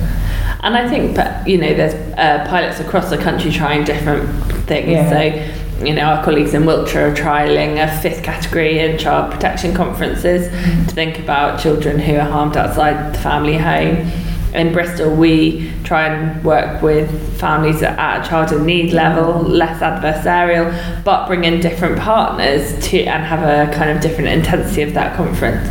And 0.61 0.77
I 0.77 0.89
think, 0.89 1.17
you 1.47 1.59
know, 1.59 1.73
there's 1.73 1.95
uh, 2.19 2.45
pilots 2.49 2.81
across 2.81 3.11
the 3.11 3.19
country 3.19 3.53
trying 3.53 3.85
different 3.85 4.29
things. 4.67 4.91
Yeah. 4.91 5.09
So 5.09 5.68
you 5.83 5.95
know, 5.95 6.03
our 6.03 6.25
colleagues 6.25 6.55
in 6.55 6.67
Wiltshire 6.67 7.09
are 7.09 7.15
trialling 7.15 7.83
a 7.83 8.01
fifth 8.01 8.25
category 8.25 8.81
in 8.81 8.99
child 8.99 9.33
protection 9.33 9.75
conferences 9.75 10.49
mm-hmm. 10.49 10.87
to 10.87 10.95
think 10.95 11.19
about 11.19 11.61
children 11.61 11.99
who 11.99 12.17
are 12.17 12.29
harmed 12.29 12.57
outside 12.57 13.15
the 13.15 13.19
family 13.19 13.57
home. 13.57 14.11
In 14.55 14.73
Bristol, 14.73 15.15
we 15.15 15.71
try 15.85 16.07
and 16.07 16.43
work 16.43 16.83
with 16.83 17.39
families 17.39 17.83
at 17.83 18.27
a 18.27 18.29
child 18.29 18.51
in 18.51 18.65
need 18.65 18.93
level, 18.93 19.43
less 19.43 19.81
adversarial, 19.81 21.05
but 21.05 21.27
bring 21.27 21.45
in 21.45 21.61
different 21.61 21.99
partners 21.99 22.73
to 22.89 23.05
and 23.05 23.23
have 23.23 23.43
a 23.43 23.73
kind 23.75 23.91
of 23.91 24.01
different 24.01 24.31
intensity 24.31 24.83
of 24.83 24.95
that 24.95 25.17
conference. 25.17 25.69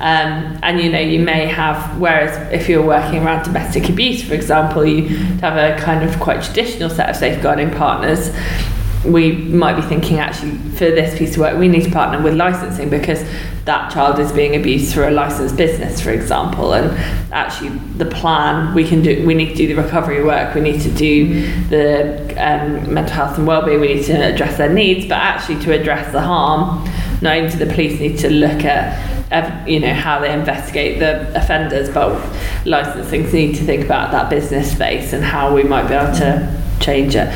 Um, 0.00 0.58
and 0.62 0.80
you 0.80 0.90
know, 0.90 0.98
you 0.98 1.20
may 1.20 1.46
have, 1.46 2.00
whereas 2.00 2.52
if 2.52 2.68
you're 2.68 2.84
working 2.84 3.22
around 3.22 3.44
domestic 3.44 3.88
abuse, 3.88 4.24
for 4.24 4.34
example, 4.34 4.84
you 4.84 5.16
have 5.40 5.56
a 5.56 5.80
kind 5.80 6.02
of 6.02 6.18
quite 6.18 6.42
traditional 6.42 6.90
set 6.90 7.10
of 7.10 7.16
safeguarding 7.16 7.70
partners 7.70 8.30
we 9.04 9.32
might 9.32 9.76
be 9.76 9.82
thinking 9.82 10.18
actually 10.18 10.56
for 10.70 10.86
this 10.86 11.16
piece 11.18 11.32
of 11.32 11.38
work 11.38 11.58
we 11.58 11.68
need 11.68 11.84
to 11.84 11.90
partner 11.90 12.22
with 12.22 12.34
licensing 12.34 12.88
because 12.88 13.22
that 13.64 13.90
child 13.90 14.18
is 14.18 14.30
being 14.32 14.56
abused 14.56 14.92
through 14.92 15.08
a 15.08 15.10
licensed 15.10 15.56
business 15.56 16.00
for 16.00 16.10
example. 16.10 16.74
And 16.74 16.90
actually 17.32 17.70
the 17.96 18.06
plan 18.06 18.74
we 18.74 18.86
can 18.86 19.02
do 19.02 19.26
we 19.26 19.34
need 19.34 19.50
to 19.50 19.54
do 19.54 19.74
the 19.74 19.82
recovery 19.82 20.22
work. 20.22 20.54
We 20.54 20.60
need 20.60 20.80
to 20.82 20.90
do 20.90 21.50
the 21.68 22.34
um, 22.36 22.92
mental 22.92 23.14
health 23.14 23.38
and 23.38 23.46
well-being. 23.46 23.80
We 23.80 23.94
need 23.94 24.04
to 24.04 24.34
address 24.34 24.58
their 24.58 24.72
needs. 24.72 25.06
But 25.06 25.18
actually 25.18 25.60
to 25.64 25.72
address 25.72 26.12
the 26.12 26.20
harm 26.20 26.84
not 27.22 27.36
only 27.36 27.50
do 27.50 27.58
the 27.58 27.66
police 27.66 27.98
need 28.00 28.18
to 28.18 28.30
look 28.30 28.64
at 28.64 29.68
you 29.68 29.80
know 29.80 29.92
how 29.92 30.20
they 30.20 30.32
investigate 30.32 30.98
the 30.98 31.36
offenders 31.36 31.88
but 31.88 32.12
licensing 32.66 33.22
need 33.32 33.56
to 33.56 33.64
think 33.64 33.84
about 33.84 34.12
that 34.12 34.30
business 34.30 34.70
space 34.70 35.12
and 35.12 35.24
how 35.24 35.52
we 35.52 35.62
might 35.62 35.88
be 35.88 35.94
able 35.94 36.14
to 36.14 36.62
change 36.80 37.16
it 37.16 37.34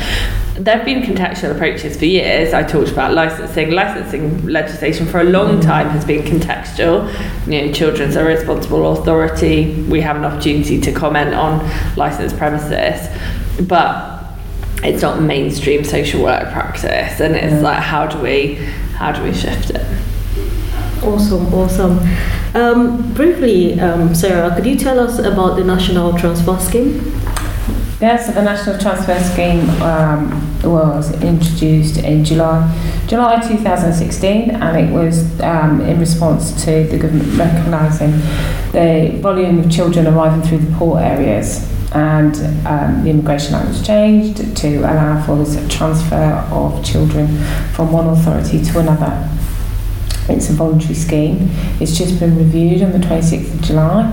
there 0.59 0.75
have 0.75 0.85
been 0.85 1.01
contextual 1.01 1.51
approaches 1.51 1.95
for 1.97 2.05
years. 2.05 2.53
I 2.53 2.63
talked 2.63 2.91
about 2.91 3.13
licensing. 3.13 3.71
Licensing 3.71 4.45
legislation 4.45 5.07
for 5.07 5.21
a 5.21 5.23
long 5.23 5.61
time 5.61 5.89
has 5.89 6.03
been 6.03 6.23
contextual. 6.23 7.07
You 7.47 7.67
know, 7.67 7.73
children's 7.73 8.17
a 8.17 8.25
responsible 8.25 8.91
authority. 8.91 9.81
We 9.83 10.01
have 10.01 10.17
an 10.17 10.25
opportunity 10.25 10.81
to 10.81 10.91
comment 10.91 11.33
on 11.33 11.59
licensed 11.95 12.37
premises, 12.37 13.07
but 13.67 14.25
it's 14.83 15.01
not 15.01 15.21
mainstream 15.21 15.85
social 15.85 16.23
work 16.23 16.51
practice. 16.51 17.21
And 17.21 17.35
it's 17.35 17.63
like, 17.63 17.79
how 17.79 18.07
do 18.07 18.19
we, 18.19 18.55
how 18.95 19.13
do 19.13 19.23
we 19.23 19.33
shift 19.33 19.69
it? 19.69 19.85
Awesome, 21.01 21.53
awesome. 21.53 21.99
Um, 22.53 23.13
briefly, 23.13 23.79
um, 23.79 24.13
Sarah, 24.13 24.53
could 24.53 24.65
you 24.65 24.75
tell 24.75 24.99
us 24.99 25.19
about 25.19 25.55
the 25.55 25.63
National 25.63 26.17
Transfer 26.17 26.59
Scheme? 26.59 26.95
Yes, 28.01 28.33
the 28.33 28.41
National 28.41 28.77
Transfer 28.77 29.19
Scheme 29.19 29.69
um, 29.81 30.48
was 30.63 31.11
introduced 31.21 31.97
in 31.97 32.23
July, 32.25 32.67
July 33.07 33.39
2016, 33.39 34.51
and 34.51 34.77
it 34.77 34.93
was 34.93 35.39
um, 35.41 35.81
in 35.81 35.99
response 35.99 36.63
to 36.65 36.85
the 36.85 36.97
government 36.97 37.37
recognising 37.37 38.11
the 38.71 39.17
volume 39.21 39.59
of 39.59 39.71
children 39.71 40.07
arriving 40.07 40.41
through 40.41 40.59
the 40.59 40.77
port 40.77 41.01
areas 41.01 41.67
and 41.91 42.35
um, 42.67 43.03
the 43.03 43.09
Immigration 43.09 43.55
Act 43.55 43.69
was 43.69 43.85
changed 43.85 44.55
to 44.57 44.77
allow 44.79 45.25
for 45.25 45.35
this 45.37 45.55
transfer 45.75 46.45
of 46.51 46.85
children 46.85 47.27
from 47.73 47.91
one 47.91 48.07
authority 48.09 48.63
to 48.63 48.79
another. 48.79 49.27
It's 50.29 50.49
a 50.49 50.53
voluntary 50.53 50.93
scheme. 50.93 51.49
It's 51.79 51.97
just 51.97 52.19
been 52.19 52.37
reviewed 52.37 52.83
on 52.83 52.91
the 52.91 52.99
26th 52.99 53.55
of 53.55 53.61
July 53.61 54.03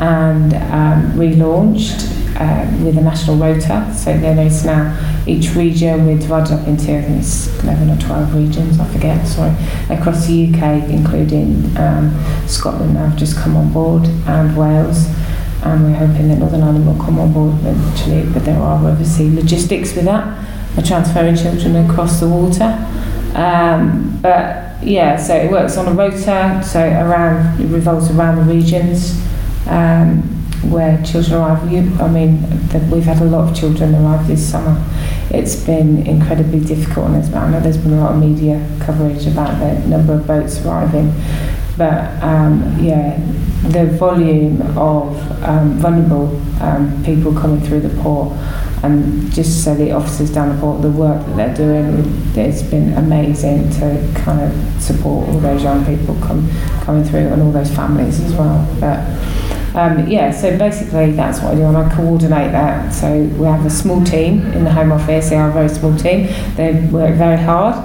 and 0.00 0.54
um, 0.54 1.12
relaunched 1.12 2.19
uh, 2.40 2.66
with 2.82 2.96
a 2.96 3.02
national 3.02 3.36
rota. 3.36 3.92
So 3.94 4.16
there 4.16 4.38
is 4.46 4.64
now 4.64 4.96
each 5.26 5.54
region, 5.54 6.06
we're 6.06 6.18
divided 6.18 6.54
up 6.54 6.66
into, 6.66 6.96
I 6.96 7.02
think 7.02 7.18
it's 7.18 7.62
11 7.62 7.90
or 7.90 7.98
12 7.98 8.34
regions, 8.34 8.80
I 8.80 8.88
forget, 8.88 9.26
sorry, 9.26 9.54
across 9.90 10.26
the 10.26 10.46
UK, 10.46 10.88
including 10.88 11.76
um, 11.76 12.18
Scotland 12.48 12.96
have 12.96 13.16
just 13.16 13.36
come 13.36 13.56
on 13.56 13.72
board 13.72 14.06
and 14.26 14.56
Wales. 14.56 15.06
And 15.62 15.84
we're 15.84 16.06
hoping 16.06 16.28
that 16.28 16.38
Northern 16.38 16.62
Ireland 16.62 16.86
will 16.86 17.04
come 17.04 17.18
on 17.18 17.34
board 17.34 17.54
eventually, 17.56 18.32
but 18.32 18.46
there 18.46 18.58
are 18.58 18.88
obviously 18.88 19.30
logistics 19.30 19.94
with 19.94 20.06
that, 20.06 20.26
of 20.78 20.86
transferring 20.86 21.36
children 21.36 21.76
across 21.76 22.20
the 22.20 22.28
water. 22.28 22.86
Um, 23.34 24.18
but 24.22 24.82
yeah, 24.82 25.16
so 25.16 25.34
it 25.34 25.50
works 25.50 25.76
on 25.76 25.86
a 25.88 25.92
rota, 25.92 26.62
so 26.66 26.80
around 26.80 27.60
it 27.60 27.66
revolves 27.66 28.10
around 28.10 28.36
the 28.36 28.54
regions. 28.54 29.22
Um, 29.66 30.39
where 30.62 31.02
children 31.02 31.40
arrive. 31.40 31.72
You, 31.72 31.92
I 32.00 32.08
mean, 32.08 32.40
the, 32.68 32.78
we've 32.92 33.04
had 33.04 33.20
a 33.22 33.24
lot 33.24 33.48
of 33.48 33.56
children 33.56 33.94
arrive 33.94 34.26
this 34.26 34.50
summer. 34.50 34.76
It's 35.30 35.56
been 35.56 36.06
incredibly 36.06 36.60
difficult, 36.60 37.06
on 37.06 37.14
and 37.14 37.24
there's, 37.24 37.34
I 37.34 37.50
know 37.50 37.60
there's 37.60 37.76
been 37.76 37.94
a 37.94 38.00
lot 38.00 38.14
of 38.14 38.20
media 38.20 38.66
coverage 38.80 39.26
about 39.26 39.58
the 39.58 39.86
number 39.88 40.14
of 40.14 40.26
boats 40.26 40.64
arriving. 40.64 41.12
But 41.76 42.22
um, 42.22 42.78
yeah, 42.78 43.16
the 43.68 43.86
volume 43.86 44.60
of 44.76 45.16
um, 45.42 45.78
vulnerable 45.78 46.36
um, 46.60 47.02
people 47.04 47.32
coming 47.32 47.60
through 47.60 47.80
the 47.80 48.02
port, 48.02 48.32
and 48.82 49.32
just 49.32 49.64
so 49.64 49.74
the 49.74 49.92
officers 49.92 50.30
down 50.30 50.54
the 50.54 50.60
port, 50.60 50.82
the 50.82 50.90
work 50.90 51.24
that 51.26 51.36
they're 51.36 51.54
doing, 51.54 52.04
it's 52.34 52.62
been 52.62 52.92
amazing 52.94 53.70
to 53.70 54.12
kind 54.14 54.40
of 54.40 54.82
support 54.82 55.28
all 55.28 55.38
those 55.38 55.62
young 55.62 55.84
people 55.86 56.14
come, 56.16 56.50
coming 56.82 57.04
through 57.04 57.28
and 57.28 57.40
all 57.40 57.52
those 57.52 57.74
families 57.74 58.20
as 58.20 58.34
well. 58.34 58.66
But 58.78 59.00
um, 59.74 60.08
yeah, 60.08 60.30
so 60.30 60.56
basically 60.58 61.12
that's 61.12 61.40
what 61.40 61.52
I 61.52 61.54
do, 61.56 61.64
and 61.64 61.76
I 61.76 61.94
coordinate 61.94 62.52
that. 62.52 62.92
So 62.92 63.22
we 63.22 63.46
have 63.46 63.64
a 63.64 63.70
small 63.70 64.04
team 64.04 64.46
in 64.52 64.64
the 64.64 64.72
Home 64.72 64.92
Office. 64.92 65.30
They 65.30 65.36
are 65.36 65.50
a 65.50 65.52
very 65.52 65.68
small 65.68 65.96
team. 65.96 66.28
They 66.56 66.88
work 66.92 67.14
very 67.14 67.40
hard 67.40 67.76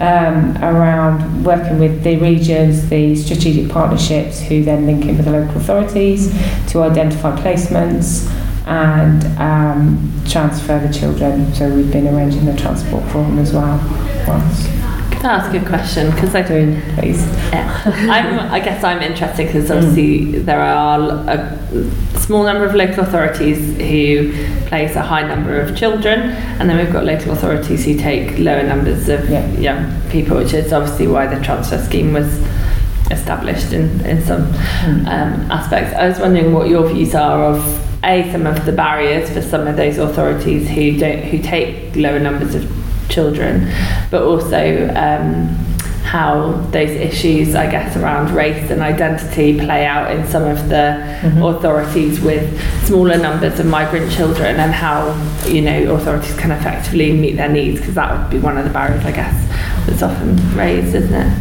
um, 0.00 0.56
around 0.62 1.44
working 1.44 1.78
with 1.78 2.02
the 2.02 2.16
regions, 2.16 2.88
the 2.88 3.14
strategic 3.14 3.70
partnerships, 3.70 4.40
who 4.40 4.64
then 4.64 4.86
link 4.86 5.04
in 5.04 5.16
with 5.16 5.26
the 5.26 5.32
local 5.32 5.60
authorities 5.60 6.30
to 6.72 6.82
identify 6.82 7.36
placements 7.38 8.28
and 8.66 9.24
um, 9.38 10.22
transfer 10.28 10.78
the 10.78 10.92
children. 10.92 11.52
So 11.54 11.74
we've 11.74 11.92
been 11.92 12.08
arranging 12.08 12.46
the 12.46 12.56
transport 12.56 13.04
for 13.10 13.22
them 13.22 13.38
as 13.38 13.52
well 13.52 13.78
once. 14.26 14.79
Ask 15.22 15.54
a 15.54 15.60
question? 15.68 16.10
Because 16.10 16.34
I 16.34 16.42
please. 16.42 17.20
Yeah. 17.52 17.82
I'm, 17.84 18.38
I 18.50 18.58
guess 18.60 18.82
I'm 18.82 19.02
interested 19.02 19.46
because 19.46 19.70
obviously 19.70 20.38
there 20.40 20.60
are 20.60 20.98
a 21.28 22.18
small 22.18 22.42
number 22.44 22.64
of 22.64 22.74
local 22.74 23.04
authorities 23.04 23.58
who 23.76 24.32
place 24.66 24.96
a 24.96 25.02
high 25.02 25.22
number 25.26 25.60
of 25.60 25.76
children, 25.76 26.20
and 26.58 26.70
then 26.70 26.78
we've 26.78 26.92
got 26.92 27.04
local 27.04 27.32
authorities 27.32 27.84
who 27.84 27.94
take 27.96 28.38
lower 28.38 28.62
numbers 28.62 29.08
of 29.10 29.28
Yeah. 29.28 29.46
young 29.58 30.00
people, 30.10 30.38
which 30.38 30.54
is 30.54 30.72
obviously 30.72 31.06
why 31.06 31.26
the 31.26 31.42
transfer 31.44 31.78
scheme 31.78 32.12
was 32.14 32.42
established 33.10 33.72
in, 33.72 34.00
in 34.06 34.22
some 34.22 34.46
Mm. 34.84 35.06
um, 35.06 35.50
aspects. 35.50 35.94
I 35.96 36.08
was 36.08 36.18
wondering 36.18 36.54
what 36.54 36.68
your 36.68 36.88
views 36.88 37.14
are 37.14 37.44
of 37.44 37.86
a 38.02 38.30
some 38.32 38.46
of 38.46 38.64
the 38.64 38.72
barriers 38.72 39.28
for 39.28 39.42
some 39.42 39.66
of 39.66 39.76
those 39.76 39.98
authorities 39.98 40.66
who 40.70 40.96
don't 40.98 41.18
who 41.24 41.38
take 41.38 41.94
lower 41.96 42.18
numbers 42.18 42.54
of 42.54 42.64
children, 43.10 43.70
but 44.10 44.22
also 44.22 44.88
um, 44.94 45.46
how 46.04 46.52
those 46.72 46.90
issues, 46.90 47.54
I 47.54 47.70
guess, 47.70 47.96
around 47.96 48.30
race 48.34 48.70
and 48.70 48.80
identity 48.80 49.58
play 49.58 49.84
out 49.86 50.10
in 50.10 50.26
some 50.26 50.44
of 50.44 50.68
the 50.68 50.96
Mhm. 51.22 51.56
authorities 51.56 52.20
with 52.20 52.44
smaller 52.84 53.18
numbers 53.18 53.60
of 53.60 53.66
migrant 53.66 54.10
children 54.10 54.56
and 54.58 54.72
how 54.72 55.14
you 55.46 55.60
know 55.60 55.94
authorities 55.94 56.34
can 56.36 56.50
effectively 56.50 57.12
meet 57.12 57.36
their 57.36 57.48
needs 57.50 57.78
because 57.80 57.94
that 57.94 58.10
would 58.12 58.30
be 58.30 58.38
one 58.38 58.56
of 58.56 58.64
the 58.64 58.70
barriers, 58.70 59.04
I 59.04 59.12
guess, 59.12 59.34
that's 59.86 60.02
often 60.02 60.36
raised, 60.56 60.94
isn't 60.94 61.14
it? 61.14 61.32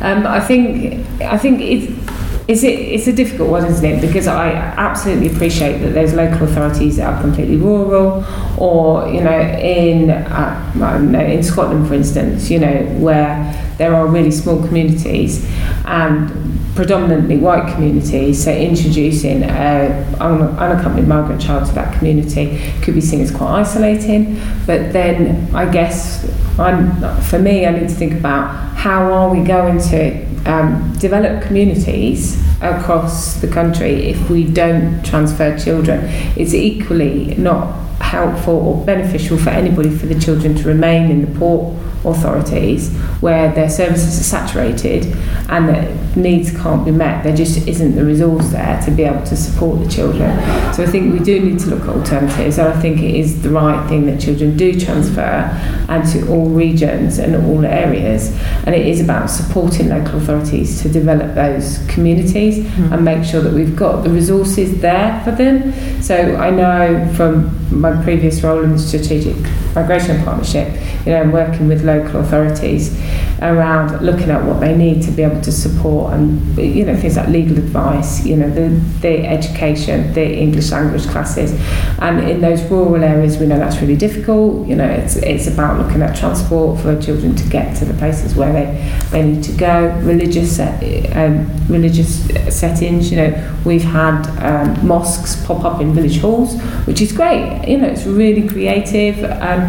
Um, 0.00 0.26
I 0.26 0.40
think 0.40 1.06
I 1.22 1.38
think 1.38 1.60
it's 1.60 2.01
it's, 2.48 2.62
it, 2.64 2.78
it's 2.78 3.06
a 3.06 3.12
difficult 3.12 3.50
one, 3.50 3.64
isn't 3.64 3.84
it? 3.84 4.00
Because 4.00 4.26
I 4.26 4.50
absolutely 4.50 5.32
appreciate 5.32 5.78
that 5.78 5.90
there's 5.90 6.12
local 6.12 6.48
authorities 6.48 6.96
that 6.96 7.12
are 7.12 7.20
completely 7.20 7.56
rural, 7.56 8.24
or 8.58 9.08
you 9.08 9.20
know, 9.20 9.38
in 9.38 10.10
uh, 10.10 10.72
know, 10.74 11.20
in 11.20 11.42
Scotland, 11.42 11.86
for 11.86 11.94
instance, 11.94 12.50
you 12.50 12.58
know, 12.58 12.82
where 12.98 13.74
there 13.78 13.94
are 13.94 14.06
really 14.06 14.30
small 14.30 14.60
communities 14.66 15.48
and 15.84 16.60
predominantly 16.74 17.36
white 17.36 17.72
communities. 17.72 18.42
So 18.44 18.50
introducing 18.50 19.42
a 19.42 20.16
un- 20.20 20.56
unaccompanied 20.58 21.06
migrant 21.06 21.40
child 21.40 21.66
to 21.66 21.72
that 21.74 21.96
community 21.98 22.58
could 22.82 22.94
be 22.94 23.00
seen 23.00 23.20
as 23.20 23.30
quite 23.30 23.60
isolating. 23.60 24.40
But 24.66 24.92
then 24.92 25.54
I 25.54 25.70
guess 25.70 26.24
I'm 26.58 27.20
for 27.22 27.38
me, 27.38 27.66
I 27.66 27.70
need 27.72 27.88
to 27.88 27.94
think 27.94 28.12
about 28.12 28.76
how 28.76 29.12
are 29.12 29.34
we 29.34 29.44
going 29.44 29.80
to 29.80 30.24
um, 30.46 30.94
develop 30.98 31.42
communities 31.42 32.42
across 32.60 33.40
the 33.40 33.48
country 33.48 34.08
if 34.10 34.30
we 34.30 34.44
don't 34.44 35.04
transfer 35.04 35.58
children. 35.58 36.00
It's 36.36 36.54
equally 36.54 37.34
not 37.36 37.80
helpful 38.00 38.54
or 38.54 38.84
beneficial 38.84 39.38
for 39.38 39.50
anybody 39.50 39.90
for 39.90 40.06
the 40.06 40.18
children 40.18 40.54
to 40.56 40.68
remain 40.68 41.10
in 41.10 41.20
the 41.22 41.38
port 41.38 41.74
authorities 42.04 42.94
where 43.20 43.52
their 43.52 43.68
services 43.68 44.18
are 44.20 44.24
saturated 44.24 45.06
and 45.48 45.68
that 45.68 46.16
needs 46.16 46.50
can't 46.56 46.84
be 46.84 46.90
met. 46.90 47.22
There 47.22 47.34
just 47.34 47.66
isn't 47.68 47.94
the 47.94 48.04
resource 48.04 48.48
there 48.48 48.80
to 48.82 48.90
be 48.90 49.04
able 49.04 49.24
to 49.24 49.36
support 49.36 49.80
the 49.82 49.88
children. 49.88 50.30
So 50.74 50.82
I 50.82 50.86
think 50.86 51.12
we 51.12 51.24
do 51.24 51.40
need 51.40 51.58
to 51.60 51.70
look 51.70 51.82
at 51.82 51.88
alternatives 51.88 52.58
and 52.58 52.68
I 52.68 52.80
think 52.80 53.00
it 53.00 53.14
is 53.14 53.42
the 53.42 53.50
right 53.50 53.86
thing 53.88 54.06
that 54.06 54.20
children 54.20 54.56
do 54.56 54.78
transfer 54.78 55.50
and 55.88 56.08
to 56.12 56.28
all 56.28 56.48
regions 56.48 57.18
and 57.18 57.36
all 57.46 57.64
areas 57.64 58.30
and 58.64 58.74
it 58.74 58.86
is 58.86 59.00
about 59.00 59.30
supporting 59.30 59.88
local 59.88 60.18
authorities 60.18 60.82
to 60.82 60.88
develop 60.88 61.34
those 61.34 61.78
communities 61.88 62.58
mm-hmm. 62.58 62.92
and 62.92 63.04
make 63.04 63.24
sure 63.24 63.40
that 63.40 63.52
we've 63.52 63.76
got 63.76 64.02
the 64.02 64.10
resources 64.10 64.80
there 64.80 65.20
for 65.24 65.30
them. 65.30 65.72
So 66.02 66.36
I 66.36 66.50
know 66.50 67.12
from 67.14 67.58
my 67.70 68.02
previous 68.02 68.42
role 68.42 68.62
in 68.62 68.72
the 68.72 68.78
strategic 68.78 69.36
migration 69.74 70.22
partnership, 70.24 70.72
you 71.06 71.12
know, 71.12 71.20
I'm 71.20 71.32
working 71.32 71.68
with 71.68 71.82
local 71.82 71.91
authorities 72.00 72.98
around 73.42 74.00
looking 74.00 74.30
at 74.30 74.44
what 74.44 74.60
they 74.60 74.76
need 74.76 75.02
to 75.02 75.10
be 75.10 75.22
able 75.22 75.40
to 75.40 75.50
support 75.50 76.14
and 76.14 76.56
you 76.58 76.84
know 76.84 76.96
things 76.96 77.16
like 77.16 77.28
legal 77.28 77.58
advice, 77.58 78.24
you 78.24 78.36
know, 78.36 78.48
the 78.50 78.68
the 79.00 79.26
education, 79.26 80.12
the 80.12 80.38
English 80.38 80.70
language 80.70 81.06
classes, 81.08 81.52
and 81.98 82.20
in 82.28 82.40
those 82.40 82.62
rural 82.70 83.02
areas 83.02 83.38
we 83.38 83.46
know 83.46 83.58
that's 83.58 83.80
really 83.80 83.96
difficult. 83.96 84.66
You 84.68 84.76
know, 84.76 84.88
it's 84.88 85.16
it's 85.16 85.46
about 85.46 85.78
looking 85.80 86.02
at 86.02 86.16
transport 86.16 86.80
for 86.80 87.00
children 87.00 87.34
to 87.36 87.48
get 87.48 87.76
to 87.78 87.84
the 87.84 87.94
places 87.94 88.34
where 88.34 88.52
they 88.52 88.66
they 89.10 89.22
need 89.22 89.44
to 89.44 89.52
go. 89.52 89.88
Religious 90.02 90.60
um, 90.60 91.50
religious 91.68 92.26
settings, 92.48 93.10
you 93.10 93.16
know, 93.16 93.58
we've 93.64 93.82
had 93.82 94.26
um, 94.38 94.86
mosques 94.86 95.44
pop 95.46 95.64
up 95.64 95.80
in 95.80 95.92
village 95.92 96.20
halls, 96.20 96.60
which 96.86 97.00
is 97.00 97.12
great. 97.12 97.66
You 97.66 97.78
know, 97.78 97.88
it's 97.88 98.04
really 98.04 98.46
creative 98.48 99.24
and 99.24 99.62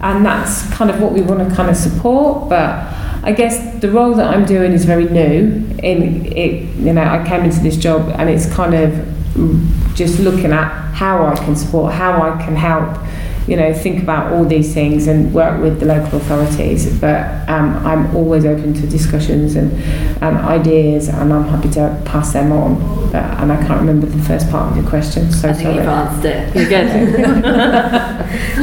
and 0.00 0.24
that's 0.24 0.68
kind 0.72 0.90
of 0.90 1.00
what 1.00 1.12
we 1.12 1.22
want 1.22 1.48
to 1.48 1.54
kind 1.58 1.70
of 1.70 1.76
support, 1.76 2.48
but. 2.48 2.94
I 3.20 3.32
guess 3.32 3.80
the 3.80 3.90
role 3.90 4.14
that 4.14 4.32
I'm 4.32 4.46
doing 4.46 4.72
is 4.72 4.84
very 4.84 5.06
new. 5.06 5.66
In 5.82 6.24
it, 6.26 6.52
you 6.76 6.92
know, 6.92 7.02
I 7.02 7.26
came 7.28 7.42
into 7.42 7.60
this 7.60 7.76
job 7.76 8.08
and 8.16 8.30
it's 8.30 8.46
kind 8.54 8.74
of 8.74 8.90
just 9.96 10.20
looking 10.20 10.52
at 10.52 10.68
how 10.94 11.26
I 11.26 11.34
can 11.34 11.56
support, 11.56 11.92
how 11.92 12.22
I 12.22 12.40
can 12.44 12.54
help. 12.54 12.96
You 13.48 13.56
know, 13.56 13.72
think 13.72 14.02
about 14.02 14.32
all 14.32 14.44
these 14.44 14.74
things 14.74 15.06
and 15.06 15.32
work 15.32 15.60
with 15.62 15.80
the 15.80 15.86
local 15.86 16.18
authorities. 16.18 16.98
But 17.00 17.48
um, 17.48 17.74
I'm 17.86 18.14
always 18.14 18.44
open 18.44 18.74
to 18.74 18.86
discussions 18.86 19.56
and 19.56 19.72
um, 20.22 20.36
ideas, 20.36 21.08
and 21.08 21.32
I'm 21.32 21.44
happy 21.44 21.70
to 21.70 22.00
pass 22.04 22.32
them 22.32 22.52
on. 22.52 22.76
But, 23.10 23.24
and 23.40 23.50
I 23.50 23.56
can't 23.66 23.80
remember 23.80 24.06
the 24.06 24.22
first 24.24 24.50
part 24.50 24.70
of 24.70 24.76
your 24.76 24.88
question. 24.88 25.32
So 25.32 25.48
I 25.48 25.52
think 25.52 25.64
sorry. 25.64 25.76
you've 25.76 25.88
answered 25.88 26.24
it. 26.26 26.54
You're 26.54 26.68
good. 26.68 26.88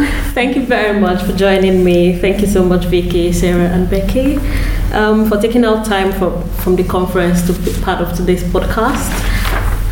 Thank 0.36 0.56
you 0.56 0.66
very 0.66 1.00
much 1.00 1.24
for 1.24 1.34
joining 1.34 1.84
me. 1.84 2.18
Thank 2.20 2.42
you 2.42 2.48
so 2.48 2.64
much, 2.64 2.86
Vicky, 2.86 3.32
Sarah, 3.32 3.70
and 3.70 3.90
Becky, 3.90 4.38
um, 4.92 5.30
for 5.30 5.38
taking 5.42 5.64
out 5.64 5.86
time 5.86 6.12
for, 6.12 6.42
from 6.62 6.76
the 6.76 6.84
conference 6.84 7.46
to 7.48 7.54
be 7.54 7.74
part 7.82 8.02
of 8.02 8.16
today's 8.16 8.44
podcast. 8.44 9.35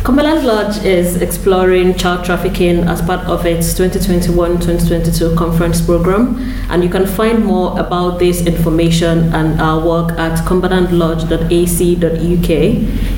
Cumberland 0.04 0.46
Lodge 0.46 0.84
is 0.84 1.16
exploring 1.22 1.94
child 1.94 2.26
trafficking 2.26 2.80
as 2.80 3.00
part 3.00 3.26
of 3.26 3.46
its 3.46 3.72
2021-2022 3.72 5.34
conference 5.34 5.80
program, 5.80 6.36
and 6.68 6.84
you 6.84 6.90
can 6.90 7.06
find 7.06 7.42
more 7.42 7.80
about 7.80 8.18
this 8.18 8.46
information 8.46 9.32
and 9.32 9.58
our 9.62 9.82
work 9.82 10.12
at 10.18 10.38
cumberlandlodge.ac.uk. 10.46 12.50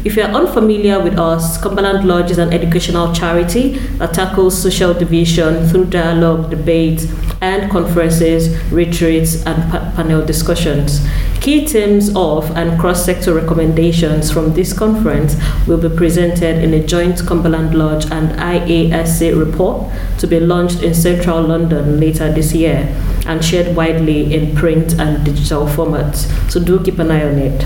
If 0.07 0.15
you 0.15 0.23
are 0.23 0.31
unfamiliar 0.31 1.03
with 1.03 1.19
us, 1.19 1.61
Cumberland 1.61 2.07
Lodge 2.07 2.31
is 2.31 2.39
an 2.39 2.53
educational 2.53 3.13
charity 3.13 3.79
that 3.99 4.15
tackles 4.15 4.57
social 4.57 4.95
division 4.95 5.67
through 5.67 5.87
dialogue, 5.87 6.51
debate, 6.51 7.05
and 7.41 7.69
conferences, 7.69 8.57
retreats, 8.71 9.45
and 9.45 9.73
pa- 9.73 9.91
panel 9.97 10.25
discussions. 10.25 11.01
Key 11.47 11.65
themes 11.65 12.11
of 12.17 12.51
and 12.57 12.77
cross-sector 12.81 13.33
recommendations 13.33 14.33
from 14.33 14.53
this 14.55 14.73
conference 14.73 15.37
will 15.69 15.79
be 15.79 15.89
presented 15.89 16.61
in 16.61 16.75
a 16.75 16.85
joint 16.85 17.25
Cumberland 17.25 17.73
Lodge 17.73 18.05
and 18.07 18.31
IASA 18.31 19.39
report 19.39 19.89
to 20.19 20.27
be 20.27 20.41
launched 20.41 20.83
in 20.83 20.93
central 20.93 21.41
London 21.41 22.01
later 22.01 22.33
this 22.33 22.53
year 22.53 22.93
and 23.27 23.45
shared 23.45 23.77
widely 23.77 24.35
in 24.35 24.57
print 24.57 24.99
and 24.99 25.25
digital 25.25 25.67
formats. 25.67 26.27
So 26.51 26.59
do 26.59 26.83
keep 26.83 26.99
an 26.99 27.13
eye 27.13 27.25
on 27.25 27.39
it. 27.39 27.63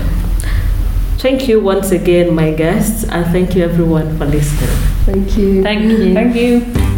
Thank 1.17 1.47
you 1.47 1.59
once 1.59 1.89
again, 1.89 2.35
my 2.35 2.51
guests, 2.51 3.03
and 3.05 3.25
thank 3.31 3.55
you 3.55 3.63
everyone 3.63 4.15
for 4.19 4.27
listening. 4.27 4.69
Thank 5.07 5.35
you. 5.39 5.63
Thank 5.63 5.81
you. 5.85 6.13
Thank 6.13 6.35
you. 6.35 6.90